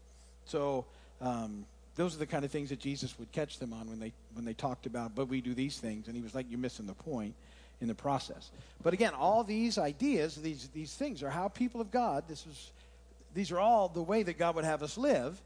So, 0.45 0.85
um, 1.21 1.65
those 1.95 2.13
are 2.13 2.19
the 2.19 2.27
kind 2.27 2.45
of 2.45 2.51
things 2.51 2.69
that 2.69 2.79
Jesus 2.79 3.17
would 3.17 3.31
catch 3.31 3.57
them 3.57 3.73
on 3.73 3.89
when 3.89 3.99
they 3.99 4.13
when 4.33 4.45
they 4.45 4.53
talked 4.53 4.85
about, 4.85 5.15
but 5.15 5.27
we 5.27 5.41
do 5.41 5.55
these 5.55 5.79
things, 5.79 6.05
and 6.07 6.15
he 6.15 6.21
was 6.21 6.35
like, 6.35 6.45
"You're 6.47 6.59
missing 6.59 6.85
the 6.85 6.93
point." 6.93 7.33
in 7.81 7.87
the 7.87 7.95
process. 7.95 8.49
But 8.83 8.93
again, 8.93 9.13
all 9.13 9.43
these 9.43 9.77
ideas, 9.77 10.35
these, 10.35 10.69
these 10.73 10.93
things 10.93 11.23
are 11.23 11.29
how 11.29 11.47
people 11.47 11.81
of 11.81 11.91
God, 11.91 12.23
this 12.27 12.45
is, 12.47 12.71
these 13.33 13.51
are 13.51 13.59
all 13.59 13.87
the 13.87 14.01
way 14.01 14.23
that 14.23 14.37
God 14.37 14.55
would 14.55 14.65
have 14.65 14.81
us 14.81 14.97
live 14.97 15.39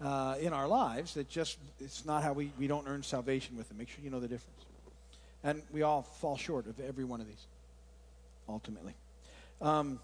uh, 0.00 0.36
in 0.40 0.52
our 0.52 0.68
lives. 0.68 1.14
That 1.14 1.28
just, 1.28 1.58
it's 1.78 2.04
not 2.04 2.22
how 2.22 2.32
we, 2.32 2.52
we 2.58 2.66
don't 2.66 2.86
earn 2.86 3.02
salvation 3.02 3.56
with 3.56 3.68
them. 3.68 3.78
Make 3.78 3.88
sure 3.88 4.04
you 4.04 4.10
know 4.10 4.20
the 4.20 4.28
difference. 4.28 4.64
And 5.42 5.62
we 5.72 5.82
all 5.82 6.02
fall 6.02 6.36
short 6.36 6.66
of 6.66 6.78
every 6.80 7.04
one 7.04 7.20
of 7.20 7.26
these, 7.26 7.46
ultimately. 8.48 8.94
Um, 9.62 10.00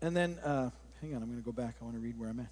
and 0.00 0.16
then 0.16 0.38
uh, 0.42 0.70
hang 1.06 1.14
on, 1.14 1.22
I'm 1.22 1.28
going 1.28 1.40
to 1.40 1.44
go 1.44 1.52
back. 1.52 1.76
I 1.80 1.84
want 1.84 1.96
to 1.96 2.00
read 2.00 2.18
where 2.18 2.28
I'm 2.28 2.40
at. 2.40 2.50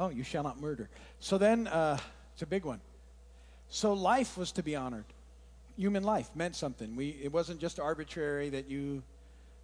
Oh, 0.00 0.08
you 0.08 0.24
shall 0.24 0.42
not 0.42 0.60
murder. 0.60 0.88
So 1.20 1.38
then, 1.38 1.68
uh, 1.68 1.98
it's 2.32 2.42
a 2.42 2.46
big 2.46 2.64
one. 2.64 2.80
So 3.68 3.92
life 3.92 4.36
was 4.36 4.52
to 4.52 4.62
be 4.62 4.74
honored. 4.74 5.04
Human 5.76 6.02
life 6.02 6.30
meant 6.34 6.56
something. 6.56 6.96
We, 6.96 7.10
it 7.22 7.32
wasn't 7.32 7.60
just 7.60 7.78
arbitrary 7.78 8.48
that 8.50 8.68
you, 8.68 9.02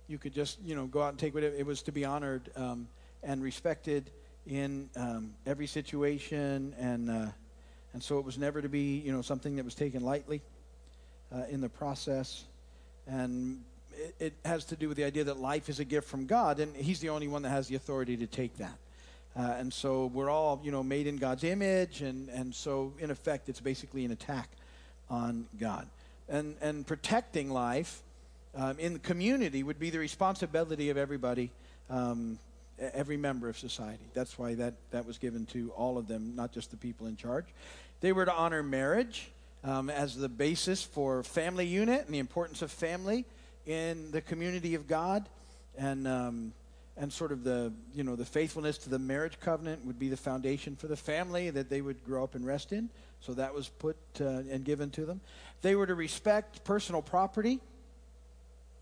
you 0.07 0.19
could 0.19 0.35
just, 0.35 0.61
you 0.65 0.77
know, 0.77 0.87
go 0.87 1.03
out 1.03 1.11
and 1.11 1.19
take 1.19 1.35
whatever. 1.35 1.57
It 1.57 1.67
was 1.67 1.83
to 1.83 1.93
be 1.93 2.05
honored 2.05 2.51
um, 2.55 2.87
and 3.25 3.43
respected 3.43 4.11
in 4.47 4.89
um, 4.97 5.35
every 5.47 5.67
situation, 5.67 6.75
and 6.79 7.11
uh, 7.11 7.27
and 7.95 8.03
so 8.03 8.19
it 8.19 8.25
was 8.25 8.37
never 8.37 8.61
to 8.61 8.69
be, 8.69 8.99
you 8.99 9.11
know, 9.11 9.23
something 9.23 9.57
that 9.57 9.65
was 9.65 9.75
taken 9.75 10.03
lightly 10.03 10.43
uh, 11.35 11.45
in 11.49 11.61
the 11.61 11.69
process. 11.69 12.45
And 13.07 13.63
it, 13.93 14.15
it 14.19 14.33
has 14.45 14.65
to 14.67 14.77
do 14.77 14.89
with 14.89 14.97
the 14.97 15.05
idea 15.05 15.25
that 15.25 15.39
life 15.39 15.69
is 15.69 15.81
a 15.81 15.85
gift 15.85 16.09
from 16.09 16.27
God, 16.27 16.61
and 16.61 16.75
He's 16.77 17.01
the 17.01 17.11
only 17.11 17.29
one 17.29 17.43
that 17.43 17.51
has 17.51 17.69
the 17.69 17.77
authority 17.77 18.17
to 18.17 18.27
take 18.27 18.57
that. 18.59 18.79
Uh, 19.37 19.55
and 19.59 19.73
so 19.73 20.07
we're 20.07 20.31
all, 20.31 20.61
you 20.63 20.71
know, 20.71 20.83
made 20.83 21.07
in 21.07 21.17
God's 21.17 21.45
image, 21.45 22.03
and, 22.03 22.29
and 22.29 22.55
so 22.55 22.93
in 23.01 23.11
effect, 23.11 23.49
it's 23.49 23.61
basically 23.61 24.05
an 24.05 24.13
attack 24.13 24.49
on 25.11 25.47
God. 25.59 25.87
And, 26.29 26.55
and 26.61 26.87
protecting 26.87 27.51
life 27.51 28.03
um, 28.55 28.79
in 28.79 28.93
the 28.95 28.99
community 29.01 29.63
would 29.63 29.79
be 29.79 29.91
the 29.91 29.99
responsibility 29.99 30.89
of 30.91 30.97
everybody, 30.97 31.51
um, 31.91 32.39
every 32.79 33.17
member 33.17 33.49
of 33.49 33.59
society. 33.59 34.05
That's 34.15 34.39
why 34.39 34.55
that, 34.55 34.75
that 34.93 35.05
was 35.05 35.19
given 35.19 35.47
to 35.47 35.71
all 35.73 35.99
of 35.99 36.07
them, 36.07 36.35
not 36.37 36.53
just 36.53 36.71
the 36.71 36.77
people 36.77 37.09
in 37.09 37.17
charge. 37.17 37.47
They 38.01 38.13
were 38.13 38.25
to 38.25 38.33
honor 38.33 38.63
marriage 38.63 39.31
um, 39.65 39.91
as 39.91 40.15
the 40.17 40.29
basis 40.29 40.83
for 40.83 41.23
family 41.23 41.67
unit 41.67 42.05
and 42.05 42.15
the 42.15 42.19
importance 42.19 42.63
of 42.63 42.71
family 42.71 43.25
in 43.67 44.11
the 44.11 44.21
community 44.21 44.75
of 44.75 44.87
God. 44.87 45.29
And 45.77 46.07
um, 46.07 46.53
and 46.97 47.13
sort 47.13 47.33
of 47.33 47.43
the 47.43 47.73
you 47.95 48.05
know 48.05 48.17
the 48.17 48.25
faithfulness 48.25 48.79
to 48.79 48.89
the 48.89 48.99
marriage 48.99 49.41
covenant 49.41 49.85
would 49.85 49.99
be 49.99 50.09
the 50.09 50.17
foundation 50.17 50.77
for 50.77 50.87
the 50.87 50.97
family 50.97 51.51
that 51.51 51.69
they 51.69 51.81
would 51.81 52.05
grow 52.05 52.23
up 52.23 52.35
and 52.35 52.47
rest 52.47 52.73
in. 52.73 52.89
So 53.21 53.35
that 53.35 53.55
was 53.55 53.69
put 53.69 53.97
uh, 54.21 54.25
and 54.25 54.65
given 54.65 54.91
to 54.91 55.05
them. 55.05 55.21
They 55.63 55.75
were 55.75 55.87
to 55.87 55.95
respect 55.95 56.63
personal 56.65 57.03
property 57.03 57.59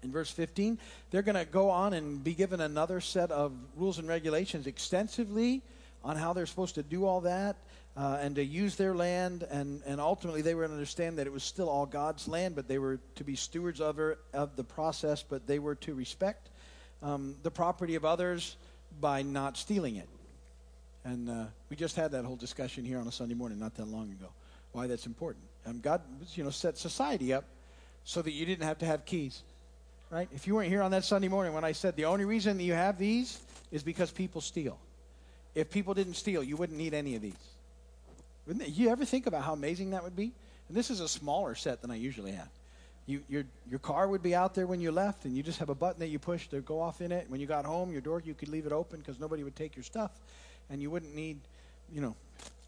in 0.03 0.11
verse 0.11 0.31
15 0.31 0.79
they're 1.11 1.23
going 1.23 1.37
to 1.37 1.45
go 1.45 1.71
on 1.71 1.93
and 1.93 2.25
be 2.25 2.35
given 2.35 2.61
another 2.61 3.01
set 3.01 3.31
of 3.31 3.53
rules 3.77 3.99
and 3.99 4.09
regulations 4.09 4.67
extensively 4.67 5.63
on 6.03 6.17
how 6.17 6.33
they're 6.33 6.47
supposed 6.47 6.75
to 6.75 6.83
do 6.83 7.07
all 7.07 7.21
that 7.21 7.55
uh, 7.97 8.19
and 8.21 8.37
to 8.37 8.45
use 8.45 8.77
their 8.77 8.95
land 8.95 9.47
and, 9.51 9.83
and 9.85 10.01
ultimately 10.01 10.41
they 10.43 10.55
were 10.55 10.67
to 10.67 10.73
understand 10.73 11.19
that 11.19 11.27
it 11.27 11.33
was 11.33 11.43
still 11.43 11.69
all 11.69 11.87
god's 11.87 12.27
land 12.27 12.55
but 12.55 12.67
they 12.67 12.79
were 12.79 12.99
to 13.15 13.25
be 13.25 13.37
stewards 13.37 13.81
of, 13.81 13.97
her, 13.97 14.19
of 14.33 14.57
the 14.57 14.65
process 14.65 15.23
but 15.23 15.47
they 15.47 15.59
were 15.59 15.75
to 15.75 15.95
respect 15.95 16.49
um, 17.03 17.35
the 17.43 17.51
property 17.51 17.95
of 17.97 18.05
others 18.05 18.57
by 19.01 19.23
not 19.23 19.57
stealing 19.57 19.97
it. 19.97 20.09
And 21.05 21.29
uh, 21.29 21.45
we 21.69 21.77
just 21.77 21.97
had 21.97 22.13
that 22.13 22.25
whole 22.25 22.37
discussion 22.37 22.85
here 22.85 22.99
on 22.99 23.09
a 23.09 23.13
Sunday 23.13 23.35
morning 23.35 23.59
not 23.59 23.75
that 23.75 23.89
long 23.89 24.11
ago. 24.13 24.29
Why 24.73 24.87
that's 24.87 25.07
important. 25.07 25.45
Um, 25.67 25.81
God, 25.81 26.01
you 26.35 26.45
know, 26.45 26.51
set 26.51 26.79
society 26.79 27.33
up 27.33 27.45
so 28.05 28.23
that 28.23 28.33
you 28.33 28.47
didn't 28.47 28.65
have 28.65 28.79
to 28.79 28.87
have 28.87 29.05
keys, 29.05 29.43
right? 30.11 30.29
If 30.33 30.47
you 30.47 30.55
weren't 30.55 30.69
here 30.69 30.83
on 30.83 30.93
that 30.93 31.05
Sunday 31.05 31.29
morning 31.29 31.53
when 31.53 31.65
I 31.65 31.73
said 31.73 31.97
the 31.97 32.07
only 32.07 32.25
reason 32.25 32.59
you 32.61 32.73
have 32.73 32.99
these 32.99 33.39
is 33.71 33.83
because 33.83 34.11
people 34.11 34.41
steal. 34.41 34.79
If 35.55 35.71
people 35.71 35.93
didn't 35.93 36.15
steal, 36.15 36.43
you 36.43 36.57
wouldn't 36.57 36.79
need 36.79 36.95
any 36.95 37.17
of 37.17 37.23
these. 37.23 37.35
Wouldn't 38.47 38.69
you 38.69 38.89
ever 38.89 39.05
think 39.05 39.27
about 39.27 39.45
how 39.45 39.53
amazing 39.53 39.91
that 39.91 40.03
would 40.03 40.17
be? 40.17 40.33
And 40.69 40.77
this 40.77 40.91
is 40.91 41.01
a 41.01 41.09
smaller 41.09 41.55
set 41.55 41.83
than 41.83 41.91
I 41.91 41.97
usually 41.97 42.33
have. 42.33 42.49
You, 43.07 43.21
your, 43.29 43.45
your 43.69 43.81
car 43.81 44.07
would 44.09 44.23
be 44.23 44.35
out 44.35 44.55
there 44.55 44.67
when 44.67 44.81
you 44.81 44.93
left, 44.93 45.25
and 45.25 45.37
you 45.37 45.43
just 45.43 45.59
have 45.59 45.69
a 45.69 45.75
button 45.75 46.01
that 46.01 46.09
you 46.09 46.19
push 46.19 46.49
to 46.49 46.61
go 46.61 46.81
off 46.81 47.01
in 47.01 47.11
it. 47.11 47.27
When 47.29 47.41
you 47.41 47.47
got 47.47 47.65
home, 47.65 47.93
your 47.93 48.01
door, 48.01 48.23
you 48.25 48.35
could 48.35 48.49
leave 48.49 48.65
it 48.65 48.73
open 48.73 49.01
because 49.01 49.19
nobody 49.19 49.43
would 49.43 49.57
take 49.57 49.77
your 49.77 49.83
stuff. 49.83 50.13
And 50.71 50.81
you 50.81 50.91
wouldn't 50.91 51.15
need, 51.15 51.39
you 51.93 52.01
know, 52.01 52.15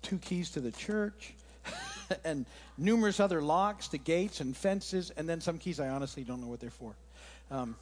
two 0.02 0.18
keys 0.18 0.50
to 0.50 0.60
the 0.60 0.72
church 0.72 1.34
and 2.24 2.46
numerous 2.76 3.20
other 3.20 3.40
locks 3.40 3.88
to 3.88 3.98
gates 3.98 4.40
and 4.40 4.56
fences. 4.56 5.12
And 5.16 5.28
then 5.28 5.40
some 5.40 5.58
keys 5.58 5.78
I 5.78 5.88
honestly 5.88 6.24
don't 6.24 6.40
know 6.40 6.48
what 6.48 6.60
they're 6.60 6.70
for. 6.70 6.94
Um, 7.50 7.76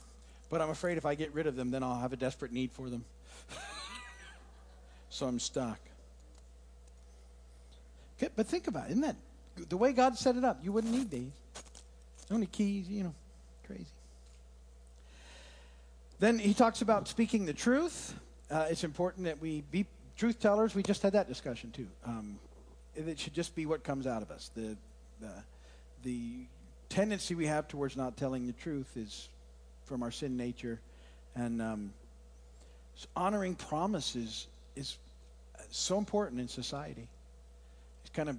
but 0.51 0.61
I'm 0.61 0.71
afraid 0.71 0.99
if 0.99 1.07
I 1.07 1.15
get 1.15 1.33
rid 1.33 1.47
of 1.47 1.57
them, 1.57 1.71
then 1.71 1.83
I'll 1.83 1.99
have 1.99 2.13
a 2.13 2.17
desperate 2.17 2.53
need 2.53 2.71
for 2.71 2.91
them. 2.91 3.05
so 5.09 5.27
I'm 5.27 5.39
stuck. 5.39 5.79
But 8.37 8.47
think 8.47 8.67
about 8.69 8.87
it. 8.87 8.93
Isn't 8.93 9.03
that 9.03 9.17
the 9.69 9.77
way 9.77 9.93
God 9.93 10.17
set 10.17 10.37
it 10.37 10.45
up? 10.45 10.61
You 10.63 10.73
wouldn't 10.73 10.93
need 10.93 11.11
these. 11.11 11.33
Only 12.31 12.47
keys, 12.47 12.89
you 12.89 13.05
know, 13.05 13.15
crazy. 13.67 13.85
Then 16.19 16.39
he 16.39 16.55
talks 16.55 16.83
about 16.83 17.09
speaking 17.09 17.47
the 17.47 17.53
truth. 17.53 18.15
Uh, 18.51 18.67
it's 18.71 18.85
important 18.85 19.25
that 19.27 19.41
we 19.41 19.63
be 19.71 19.87
truth 20.17 20.39
tellers. 20.39 20.75
We 20.75 20.83
just 20.83 21.03
had 21.03 21.15
that 21.15 21.29
discussion 21.29 21.71
too. 21.73 21.89
Um, 22.07 22.39
it 22.95 23.19
should 23.19 23.35
just 23.35 23.55
be 23.55 23.67
what 23.67 23.83
comes 23.83 24.07
out 24.07 24.23
of 24.23 24.31
us. 24.31 24.51
The, 24.55 24.77
the, 25.21 25.33
the 26.05 26.33
tendency 26.89 27.35
we 27.35 27.47
have 27.47 27.67
towards 27.69 27.97
not 27.97 28.17
telling 28.17 28.47
the 28.47 28.53
truth 28.53 28.97
is 28.97 29.29
from 29.85 30.03
our 30.03 30.11
sin 30.11 30.37
nature. 30.37 30.79
And 31.35 31.61
um, 31.63 31.93
honoring 33.17 33.55
promises 33.55 34.47
is 34.77 34.99
so 35.71 35.99
important 35.99 36.41
in 36.41 36.49
society. 36.49 37.09
Kind 38.15 38.29
of 38.29 38.37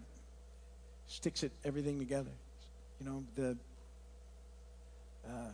sticks 1.08 1.44
it 1.44 1.52
everything 1.66 2.00
together. 2.00 2.32
You 3.00 3.06
know, 3.06 3.24
the 3.36 3.58
uh, 5.28 5.52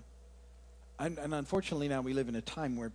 and, 0.99 1.17
and, 1.19 1.33
unfortunately, 1.33 1.87
now 1.87 2.01
we 2.01 2.13
live 2.13 2.27
in 2.27 2.35
a 2.35 2.41
time 2.41 2.75
where 2.75 2.91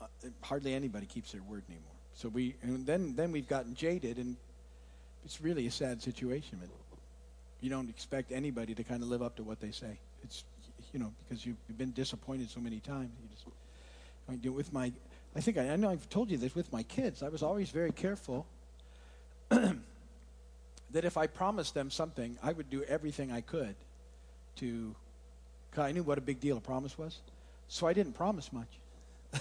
uh, 0.00 0.06
hardly 0.42 0.74
anybody 0.74 1.06
keeps 1.06 1.32
their 1.32 1.42
word 1.42 1.62
anymore. 1.68 1.90
So 2.14 2.28
we, 2.28 2.54
and 2.62 2.86
then 2.86 3.16
then 3.16 3.32
we've 3.32 3.48
gotten 3.48 3.74
jaded, 3.74 4.18
and 4.18 4.36
it's 5.24 5.40
really 5.40 5.66
a 5.66 5.70
sad 5.70 6.02
situation. 6.02 6.60
You 7.60 7.70
don't 7.70 7.88
expect 7.88 8.30
anybody 8.30 8.74
to 8.74 8.84
kind 8.84 9.02
of 9.02 9.08
live 9.08 9.22
up 9.22 9.36
to 9.36 9.42
what 9.42 9.60
they 9.60 9.72
say. 9.72 9.98
It's 10.22 10.44
you 10.92 11.00
know 11.00 11.12
because 11.26 11.44
you've, 11.44 11.56
been 11.76 11.92
disappointed 11.92 12.50
so 12.50 12.60
many 12.60 12.78
times. 12.78 13.10
You 13.20 13.28
just 13.30 13.46
I 14.28 14.48
with 14.50 14.72
my, 14.72 14.92
I 15.34 15.40
think 15.40 15.58
I, 15.58 15.70
I 15.70 15.76
know 15.76 15.90
I've 15.90 16.08
told 16.08 16.30
you 16.30 16.38
this 16.38 16.54
with 16.54 16.72
my 16.72 16.82
kids. 16.84 17.22
I 17.22 17.28
was 17.28 17.42
always 17.42 17.70
very 17.70 17.92
careful 17.92 18.46
that 20.94 21.04
if 21.04 21.16
I 21.16 21.26
promised 21.26 21.74
them 21.74 21.90
something, 21.90 22.38
I 22.42 22.52
would 22.52 22.70
do 22.70 22.82
everything 22.84 23.30
I 23.30 23.42
could 23.42 23.74
to 24.56 24.94
I 25.76 25.90
knew 25.90 26.04
what 26.04 26.18
a 26.18 26.20
big 26.20 26.38
deal 26.38 26.56
a 26.56 26.60
promise 26.60 26.96
was. 26.96 27.18
So 27.66 27.88
I 27.88 27.92
didn't 27.92 28.12
promise 28.12 28.52
much. 28.52 28.68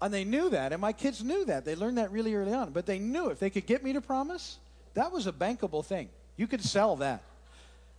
and 0.00 0.14
they 0.14 0.24
knew 0.24 0.50
that, 0.50 0.72
and 0.72 0.80
my 0.80 0.92
kids 0.92 1.24
knew 1.24 1.44
that. 1.46 1.64
They 1.64 1.74
learned 1.74 1.98
that 1.98 2.12
really 2.12 2.32
early 2.34 2.52
on. 2.52 2.70
But 2.70 2.86
they 2.86 3.00
knew 3.00 3.30
if 3.30 3.40
they 3.40 3.50
could 3.50 3.66
get 3.66 3.82
me 3.82 3.92
to 3.94 4.00
promise, 4.00 4.58
that 4.94 5.10
was 5.10 5.26
a 5.26 5.32
bankable 5.32 5.84
thing. 5.84 6.08
You 6.36 6.46
could 6.46 6.62
sell 6.62 6.94
that. 6.96 7.22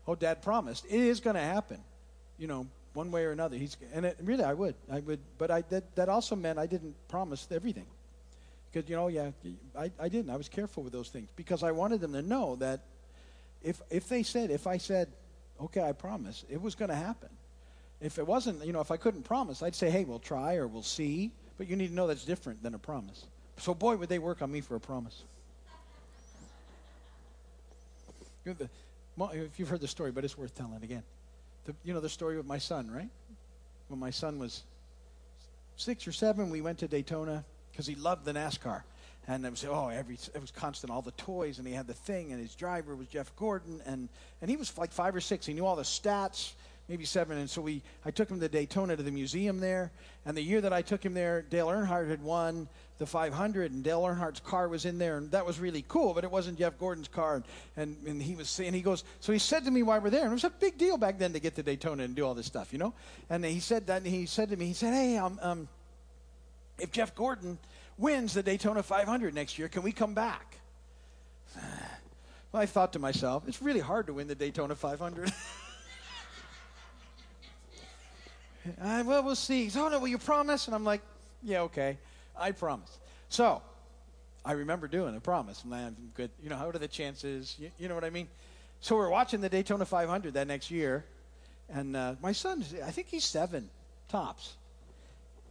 Oh, 0.08 0.15
Dad 0.15 0.41
promised. 0.41 0.86
It 0.86 1.01
is 1.01 1.19
going 1.19 1.36
to 1.36 1.41
happen, 1.41 1.79
you 2.38 2.47
know, 2.47 2.65
one 2.93 3.12
way 3.12 3.25
or 3.25 3.32
another. 3.32 3.58
He's 3.58 3.75
and 3.93 4.05
it, 4.05 4.17
really, 4.23 4.43
I 4.43 4.53
would, 4.53 4.75
I 4.89 5.01
would. 5.01 5.19
But 5.38 5.51
I 5.51 5.62
that, 5.69 5.95
that 5.95 6.08
also 6.08 6.36
meant 6.36 6.58
I 6.58 6.65
didn't 6.65 6.95
promise 7.10 7.45
everything, 7.51 7.86
because 8.71 8.89
you 8.89 8.95
know, 8.95 9.08
yeah, 9.08 9.32
I, 9.77 9.91
I 9.99 10.10
didn't. 10.10 10.29
I 10.29 10.36
was 10.36 10.49
careful 10.49 10.84
with 10.84 10.93
those 10.93 11.10
things 11.10 11.29
because 11.36 11.63
I 11.63 11.71
wanted 11.71 12.01
them 12.01 12.13
to 12.13 12.21
know 12.21 12.55
that 12.58 12.82
if 13.63 13.82
if 13.89 14.08
they 14.08 14.23
said, 14.23 14.51
if 14.51 14.67
I 14.67 14.77
said, 14.77 15.10
okay, 15.62 15.82
I 15.82 15.91
promise. 15.91 16.45
It 16.49 16.62
was 16.62 16.75
going 16.75 16.89
to 16.89 16.95
happen. 16.95 17.29
If 18.01 18.17
it 18.17 18.25
wasn't, 18.25 18.63
you 18.65 18.71
know, 18.71 18.82
if 18.82 18.91
I 18.91 18.97
couldn't 18.97 19.23
promise, 19.23 19.62
I'd 19.62 19.75
say, 19.75 19.89
hey, 19.89 20.05
we'll 20.05 20.19
try 20.19 20.55
or 20.55 20.67
we'll 20.67 20.84
see. 20.84 21.32
But 21.58 21.67
you 21.67 21.75
need 21.75 21.89
to 21.89 21.93
know 21.93 22.08
that's 22.08 22.23
different 22.23 22.63
than 22.63 22.73
a 22.73 22.79
promise. 22.79 23.25
So, 23.58 23.73
boy, 23.73 23.97
would 23.97 24.08
they 24.08 24.19
work 24.19 24.41
on 24.41 24.49
me 24.49 24.62
for 24.62 24.75
a 24.75 24.79
promise. 24.79 25.23
if 28.45 29.60
you've 29.60 29.67
heard 29.67 29.82
the 29.82 29.88
story, 29.88 30.12
but 30.12 30.23
it's 30.23 30.38
worth 30.38 30.55
telling 30.55 30.82
again. 30.82 31.03
The, 31.65 31.75
you 31.84 31.93
know 31.93 31.99
the 31.99 32.10
story 32.10 32.38
with 32.38 32.45
my 32.45 32.58
son, 32.58 32.89
right? 32.89 33.10
When 33.89 33.99
my 33.99 34.12
son 34.12 34.39
was 34.39 34.63
six 35.75 36.08
or 36.08 36.13
seven, 36.13 36.49
we 36.49 36.62
went 36.62 36.79
to 36.79 36.88
Daytona 36.88 37.43
because 37.79 37.87
he 37.87 37.95
loved 37.95 38.25
the 38.25 38.33
NASCAR. 38.33 38.81
And 39.25 39.45
it 39.45 39.51
was 39.51 39.63
oh 39.63 39.87
every 39.87 40.17
it 40.35 40.41
was 40.41 40.51
constant 40.51 40.91
all 40.91 41.01
the 41.01 41.11
toys 41.11 41.59
and 41.59 41.67
he 41.67 41.73
had 41.73 41.87
the 41.87 41.93
thing 41.93 42.33
and 42.33 42.41
his 42.41 42.53
driver 42.53 42.93
was 42.93 43.07
Jeff 43.07 43.33
Gordon 43.37 43.81
and 43.85 44.09
and 44.41 44.49
he 44.49 44.57
was 44.57 44.77
like 44.77 44.91
five 44.91 45.15
or 45.15 45.21
six. 45.21 45.45
He 45.45 45.53
knew 45.53 45.65
all 45.65 45.77
the 45.77 45.83
stats 45.83 46.51
maybe 46.89 47.05
seven 47.05 47.37
and 47.37 47.49
so 47.49 47.61
we 47.61 47.81
I 48.03 48.11
took 48.11 48.29
him 48.29 48.41
to 48.41 48.49
Daytona 48.49 48.97
to 48.97 49.03
the 49.03 49.11
museum 49.11 49.61
there 49.61 49.91
and 50.25 50.35
the 50.35 50.41
year 50.41 50.59
that 50.59 50.73
I 50.73 50.81
took 50.81 51.05
him 51.05 51.13
there 51.13 51.41
Dale 51.43 51.67
Earnhardt 51.67 52.09
had 52.09 52.21
won 52.21 52.67
the 52.97 53.05
500 53.05 53.71
and 53.71 53.81
Dale 53.81 54.01
Earnhardt's 54.01 54.41
car 54.41 54.67
was 54.67 54.83
in 54.83 54.97
there 54.97 55.17
and 55.17 55.31
that 55.31 55.45
was 55.45 55.57
really 55.57 55.85
cool 55.87 56.13
but 56.13 56.25
it 56.25 56.31
wasn't 56.31 56.57
Jeff 56.57 56.77
Gordon's 56.79 57.07
car 57.07 57.35
and 57.35 57.45
and, 57.77 57.95
and 58.07 58.21
he 58.21 58.35
was 58.35 58.49
saying 58.49 58.73
he 58.73 58.81
goes 58.81 59.05
so 59.21 59.31
he 59.31 59.39
said 59.39 59.63
to 59.63 59.71
me 59.71 59.83
why 59.83 59.99
we're 59.99 60.09
there 60.09 60.23
and 60.23 60.31
it 60.31 60.33
was 60.33 60.43
a 60.43 60.49
big 60.49 60.77
deal 60.77 60.97
back 60.97 61.17
then 61.17 61.31
to 61.31 61.39
get 61.39 61.55
to 61.55 61.63
Daytona 61.63 62.03
and 62.03 62.13
do 62.13 62.25
all 62.25 62.33
this 62.33 62.47
stuff 62.47 62.73
you 62.73 62.79
know? 62.79 62.93
And 63.29 63.45
he 63.45 63.61
said 63.61 63.87
that 63.87 63.97
and 63.97 64.07
he 64.07 64.25
said 64.25 64.49
to 64.49 64.57
me 64.57 64.65
he 64.65 64.73
said 64.73 64.93
hey 64.93 65.15
um, 65.15 65.39
um 65.41 65.69
if 66.79 66.91
Jeff 66.91 67.15
Gordon 67.15 67.57
wins 67.97 68.33
the 68.33 68.43
Daytona 68.43 68.83
500 68.83 69.33
next 69.33 69.57
year, 69.59 69.67
can 69.67 69.83
we 69.83 69.91
come 69.91 70.13
back? 70.13 70.57
Well, 72.51 72.63
I 72.63 72.65
thought 72.65 72.93
to 72.93 72.99
myself, 72.99 73.43
it's 73.47 73.61
really 73.61 73.79
hard 73.79 74.07
to 74.07 74.13
win 74.13 74.27
the 74.27 74.33
Daytona 74.33 74.73
500. 74.73 75.31
I, 78.81 79.03
well, 79.03 79.21
we'll 79.21 79.35
see. 79.35 79.69
So, 79.69 79.85
oh, 79.85 79.89
no, 79.89 79.99
will 79.99 80.07
you 80.07 80.17
promise? 80.17 80.65
And 80.65 80.73
I'm 80.73 80.83
like, 80.83 81.01
yeah, 81.43 81.61
okay. 81.61 81.99
I 82.35 82.51
promise. 82.51 82.97
So, 83.29 83.61
I 84.43 84.53
remember 84.53 84.87
doing 84.87 85.15
a 85.15 85.19
promise. 85.19 85.63
Man, 85.63 85.95
good. 86.15 86.31
You 86.41 86.49
know, 86.49 86.57
what 86.57 86.75
are 86.75 86.79
the 86.79 86.87
chances? 86.87 87.55
You, 87.59 87.69
you 87.77 87.87
know 87.87 87.93
what 87.93 88.03
I 88.03 88.09
mean? 88.09 88.27
So 88.81 88.95
we're 88.95 89.09
watching 89.09 89.41
the 89.41 89.49
Daytona 89.49 89.85
500 89.85 90.33
that 90.33 90.47
next 90.47 90.71
year, 90.71 91.03
and 91.69 91.95
uh, 91.95 92.15
my 92.21 92.31
son, 92.31 92.63
I 92.85 92.91
think 92.91 93.07
he's 93.07 93.25
seven 93.25 93.69
tops. 94.07 94.55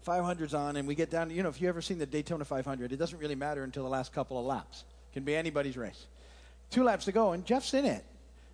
500's 0.09 0.55
on, 0.55 0.77
and 0.77 0.88
we 0.88 0.94
get 0.94 1.11
down. 1.11 1.31
You 1.31 1.42
know, 1.42 1.51
if 1.51 1.61
you've 1.61 1.68
ever 1.68 1.83
seen 1.83 1.99
the 1.99 2.07
Daytona 2.07 2.44
500, 2.44 2.92
it 2.92 2.97
doesn't 2.97 3.18
really 3.18 3.35
matter 3.35 3.62
until 3.62 3.83
the 3.83 3.90
last 3.90 4.12
couple 4.12 4.38
of 4.38 4.47
laps. 4.47 4.85
Can 5.12 5.23
be 5.23 5.37
anybody's 5.37 5.77
race. 5.77 6.07
Two 6.71 6.83
laps 6.85 7.05
to 7.05 7.12
go, 7.12 7.33
and 7.33 7.44
Jeff's 7.44 7.75
in 7.75 7.85
it. 7.85 8.05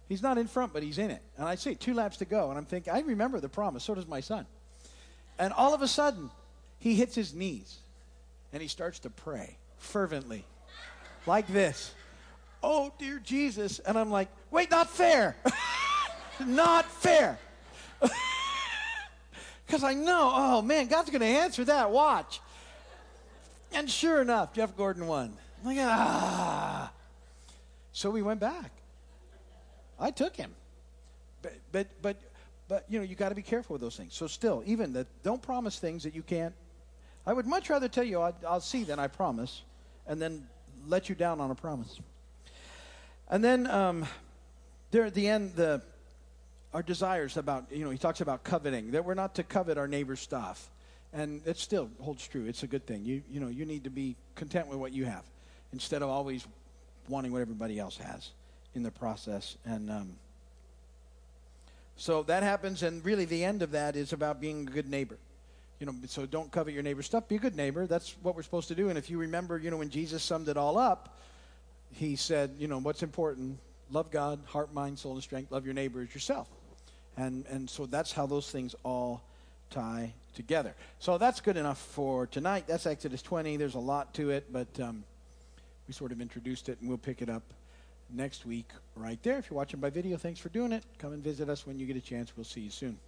He's 0.08 0.22
not 0.22 0.36
in 0.36 0.48
front, 0.48 0.72
but 0.72 0.82
he's 0.82 0.98
in 0.98 1.10
it. 1.10 1.22
And 1.36 1.46
I 1.46 1.54
say 1.54 1.74
two 1.74 1.94
laps 1.94 2.18
to 2.18 2.24
go, 2.24 2.50
and 2.50 2.58
I'm 2.58 2.64
thinking, 2.64 2.92
I 2.92 3.00
remember 3.00 3.40
the 3.40 3.48
promise. 3.48 3.84
So 3.84 3.94
does 3.94 4.06
my 4.06 4.20
son. 4.20 4.46
And 5.38 5.52
all 5.52 5.74
of 5.74 5.82
a 5.82 5.88
sudden, 5.88 6.30
he 6.78 6.94
hits 6.94 7.14
his 7.14 7.34
knees, 7.34 7.78
and 8.52 8.60
he 8.60 8.68
starts 8.68 8.98
to 9.00 9.10
pray 9.10 9.56
fervently, 9.78 10.44
like 11.26 11.46
this. 11.48 11.92
Oh, 12.62 12.92
dear 12.98 13.20
Jesus. 13.22 13.78
And 13.78 13.98
I'm 13.98 14.10
like, 14.10 14.28
wait, 14.50 14.70
not 14.70 14.90
fair. 14.90 15.36
not 16.46 16.86
fair. 16.86 17.38
Because 19.74 19.90
I 19.90 19.94
know, 19.94 20.30
oh 20.32 20.62
man, 20.62 20.86
God's 20.86 21.10
going 21.10 21.20
to 21.20 21.26
answer 21.26 21.64
that. 21.64 21.90
Watch. 21.90 22.40
And 23.72 23.90
sure 23.90 24.22
enough, 24.22 24.52
Jeff 24.52 24.76
Gordon 24.76 25.08
won. 25.08 25.36
I'm 25.60 25.66
like, 25.66 25.78
ah. 25.80 26.92
So 27.92 28.08
we 28.08 28.22
went 28.22 28.38
back. 28.38 28.70
I 29.98 30.12
took 30.12 30.36
him. 30.36 30.52
But, 31.42 31.54
but, 31.72 31.88
but, 32.02 32.16
but 32.68 32.84
you 32.88 33.00
know, 33.00 33.04
you 33.04 33.16
got 33.16 33.30
to 33.30 33.34
be 33.34 33.42
careful 33.42 33.74
with 33.74 33.80
those 33.82 33.96
things. 33.96 34.14
So 34.14 34.28
still, 34.28 34.62
even 34.64 34.92
that, 34.92 35.08
don't 35.24 35.42
promise 35.42 35.80
things 35.80 36.04
that 36.04 36.14
you 36.14 36.22
can't. 36.22 36.54
I 37.26 37.32
would 37.32 37.46
much 37.46 37.68
rather 37.68 37.88
tell 37.88 38.04
you 38.04 38.20
I'll, 38.20 38.36
I'll 38.46 38.60
see 38.60 38.84
than 38.84 39.00
I 39.00 39.08
promise, 39.08 39.62
and 40.06 40.22
then 40.22 40.46
let 40.86 41.08
you 41.08 41.16
down 41.16 41.40
on 41.40 41.50
a 41.50 41.56
promise. 41.56 41.98
And 43.28 43.42
then 43.42 43.66
um, 43.66 44.06
there 44.92 45.04
at 45.04 45.14
the 45.14 45.26
end, 45.26 45.56
the 45.56 45.82
our 46.74 46.82
desires 46.82 47.36
about 47.36 47.66
you 47.70 47.84
know 47.84 47.90
he 47.90 47.96
talks 47.96 48.20
about 48.20 48.42
coveting 48.42 48.90
that 48.90 49.04
we're 49.04 49.14
not 49.14 49.36
to 49.36 49.44
covet 49.44 49.78
our 49.78 49.86
neighbor's 49.86 50.20
stuff, 50.20 50.68
and 51.12 51.40
it 51.46 51.56
still 51.56 51.88
holds 52.00 52.26
true. 52.26 52.44
It's 52.46 52.64
a 52.64 52.66
good 52.66 52.84
thing. 52.84 53.04
You 53.04 53.22
you 53.30 53.40
know 53.40 53.46
you 53.46 53.64
need 53.64 53.84
to 53.84 53.90
be 53.90 54.16
content 54.34 54.66
with 54.66 54.78
what 54.78 54.92
you 54.92 55.04
have 55.04 55.22
instead 55.72 56.02
of 56.02 56.10
always 56.10 56.46
wanting 57.08 57.32
what 57.32 57.40
everybody 57.40 57.78
else 57.78 57.96
has 57.98 58.30
in 58.74 58.82
the 58.82 58.90
process. 58.90 59.56
And 59.64 59.90
um, 59.90 60.16
so 61.96 62.24
that 62.24 62.42
happens, 62.42 62.82
and 62.82 63.04
really 63.04 63.24
the 63.24 63.44
end 63.44 63.62
of 63.62 63.70
that 63.70 63.94
is 63.94 64.12
about 64.12 64.40
being 64.40 64.66
a 64.66 64.70
good 64.70 64.90
neighbor. 64.90 65.16
You 65.78 65.86
know, 65.86 65.94
so 66.08 66.26
don't 66.26 66.50
covet 66.50 66.74
your 66.74 66.82
neighbor's 66.82 67.06
stuff. 67.06 67.28
Be 67.28 67.36
a 67.36 67.38
good 67.38 67.56
neighbor. 67.56 67.86
That's 67.86 68.16
what 68.22 68.34
we're 68.34 68.42
supposed 68.42 68.68
to 68.68 68.74
do. 68.74 68.88
And 68.88 68.98
if 68.98 69.10
you 69.10 69.18
remember, 69.18 69.58
you 69.58 69.70
know, 69.70 69.76
when 69.76 69.90
Jesus 69.90 70.22
summed 70.22 70.48
it 70.48 70.56
all 70.56 70.78
up, 70.78 71.18
he 71.92 72.16
said, 72.16 72.50
you 72.58 72.66
know, 72.66 72.78
what's 72.78 73.02
important? 73.02 73.58
Love 73.90 74.10
God, 74.10 74.40
heart, 74.46 74.72
mind, 74.72 74.98
soul, 74.98 75.14
and 75.14 75.22
strength. 75.22 75.52
Love 75.52 75.64
your 75.64 75.74
neighbor 75.74 76.00
as 76.00 76.14
yourself. 76.14 76.48
And, 77.16 77.44
and 77.46 77.68
so 77.68 77.86
that's 77.86 78.12
how 78.12 78.26
those 78.26 78.50
things 78.50 78.74
all 78.84 79.22
tie 79.70 80.12
together. 80.34 80.74
So 80.98 81.18
that's 81.18 81.40
good 81.40 81.56
enough 81.56 81.78
for 81.78 82.26
tonight. 82.26 82.64
That's 82.66 82.86
Exodus 82.86 83.22
20. 83.22 83.56
There's 83.56 83.74
a 83.74 83.80
lot 83.80 84.14
to 84.14 84.30
it, 84.30 84.52
but 84.52 84.68
um, 84.80 85.04
we 85.86 85.94
sort 85.94 86.12
of 86.12 86.20
introduced 86.20 86.68
it, 86.68 86.78
and 86.80 86.88
we'll 86.88 86.98
pick 86.98 87.22
it 87.22 87.28
up 87.28 87.42
next 88.10 88.46
week 88.46 88.68
right 88.96 89.22
there. 89.22 89.38
If 89.38 89.50
you're 89.50 89.56
watching 89.56 89.80
by 89.80 89.90
video, 89.90 90.16
thanks 90.16 90.40
for 90.40 90.48
doing 90.48 90.72
it. 90.72 90.84
Come 90.98 91.12
and 91.12 91.22
visit 91.22 91.48
us 91.48 91.66
when 91.66 91.78
you 91.78 91.86
get 91.86 91.96
a 91.96 92.00
chance. 92.00 92.32
We'll 92.36 92.44
see 92.44 92.60
you 92.60 92.70
soon. 92.70 92.98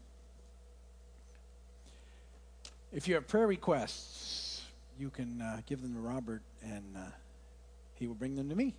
If 2.93 3.09
you 3.09 3.15
have 3.15 3.27
prayer 3.27 3.47
requests, 3.47 4.63
you 4.99 5.11
can 5.11 5.43
uh, 5.43 5.61
give 5.67 5.83
them 5.83 5.95
to 5.95 6.01
Robert, 6.01 6.43
and 6.63 6.97
uh, 6.97 7.01
he 7.95 8.07
will 8.07 8.15
bring 8.15 8.37
them 8.37 8.49
to 8.49 8.55
me. 8.55 8.75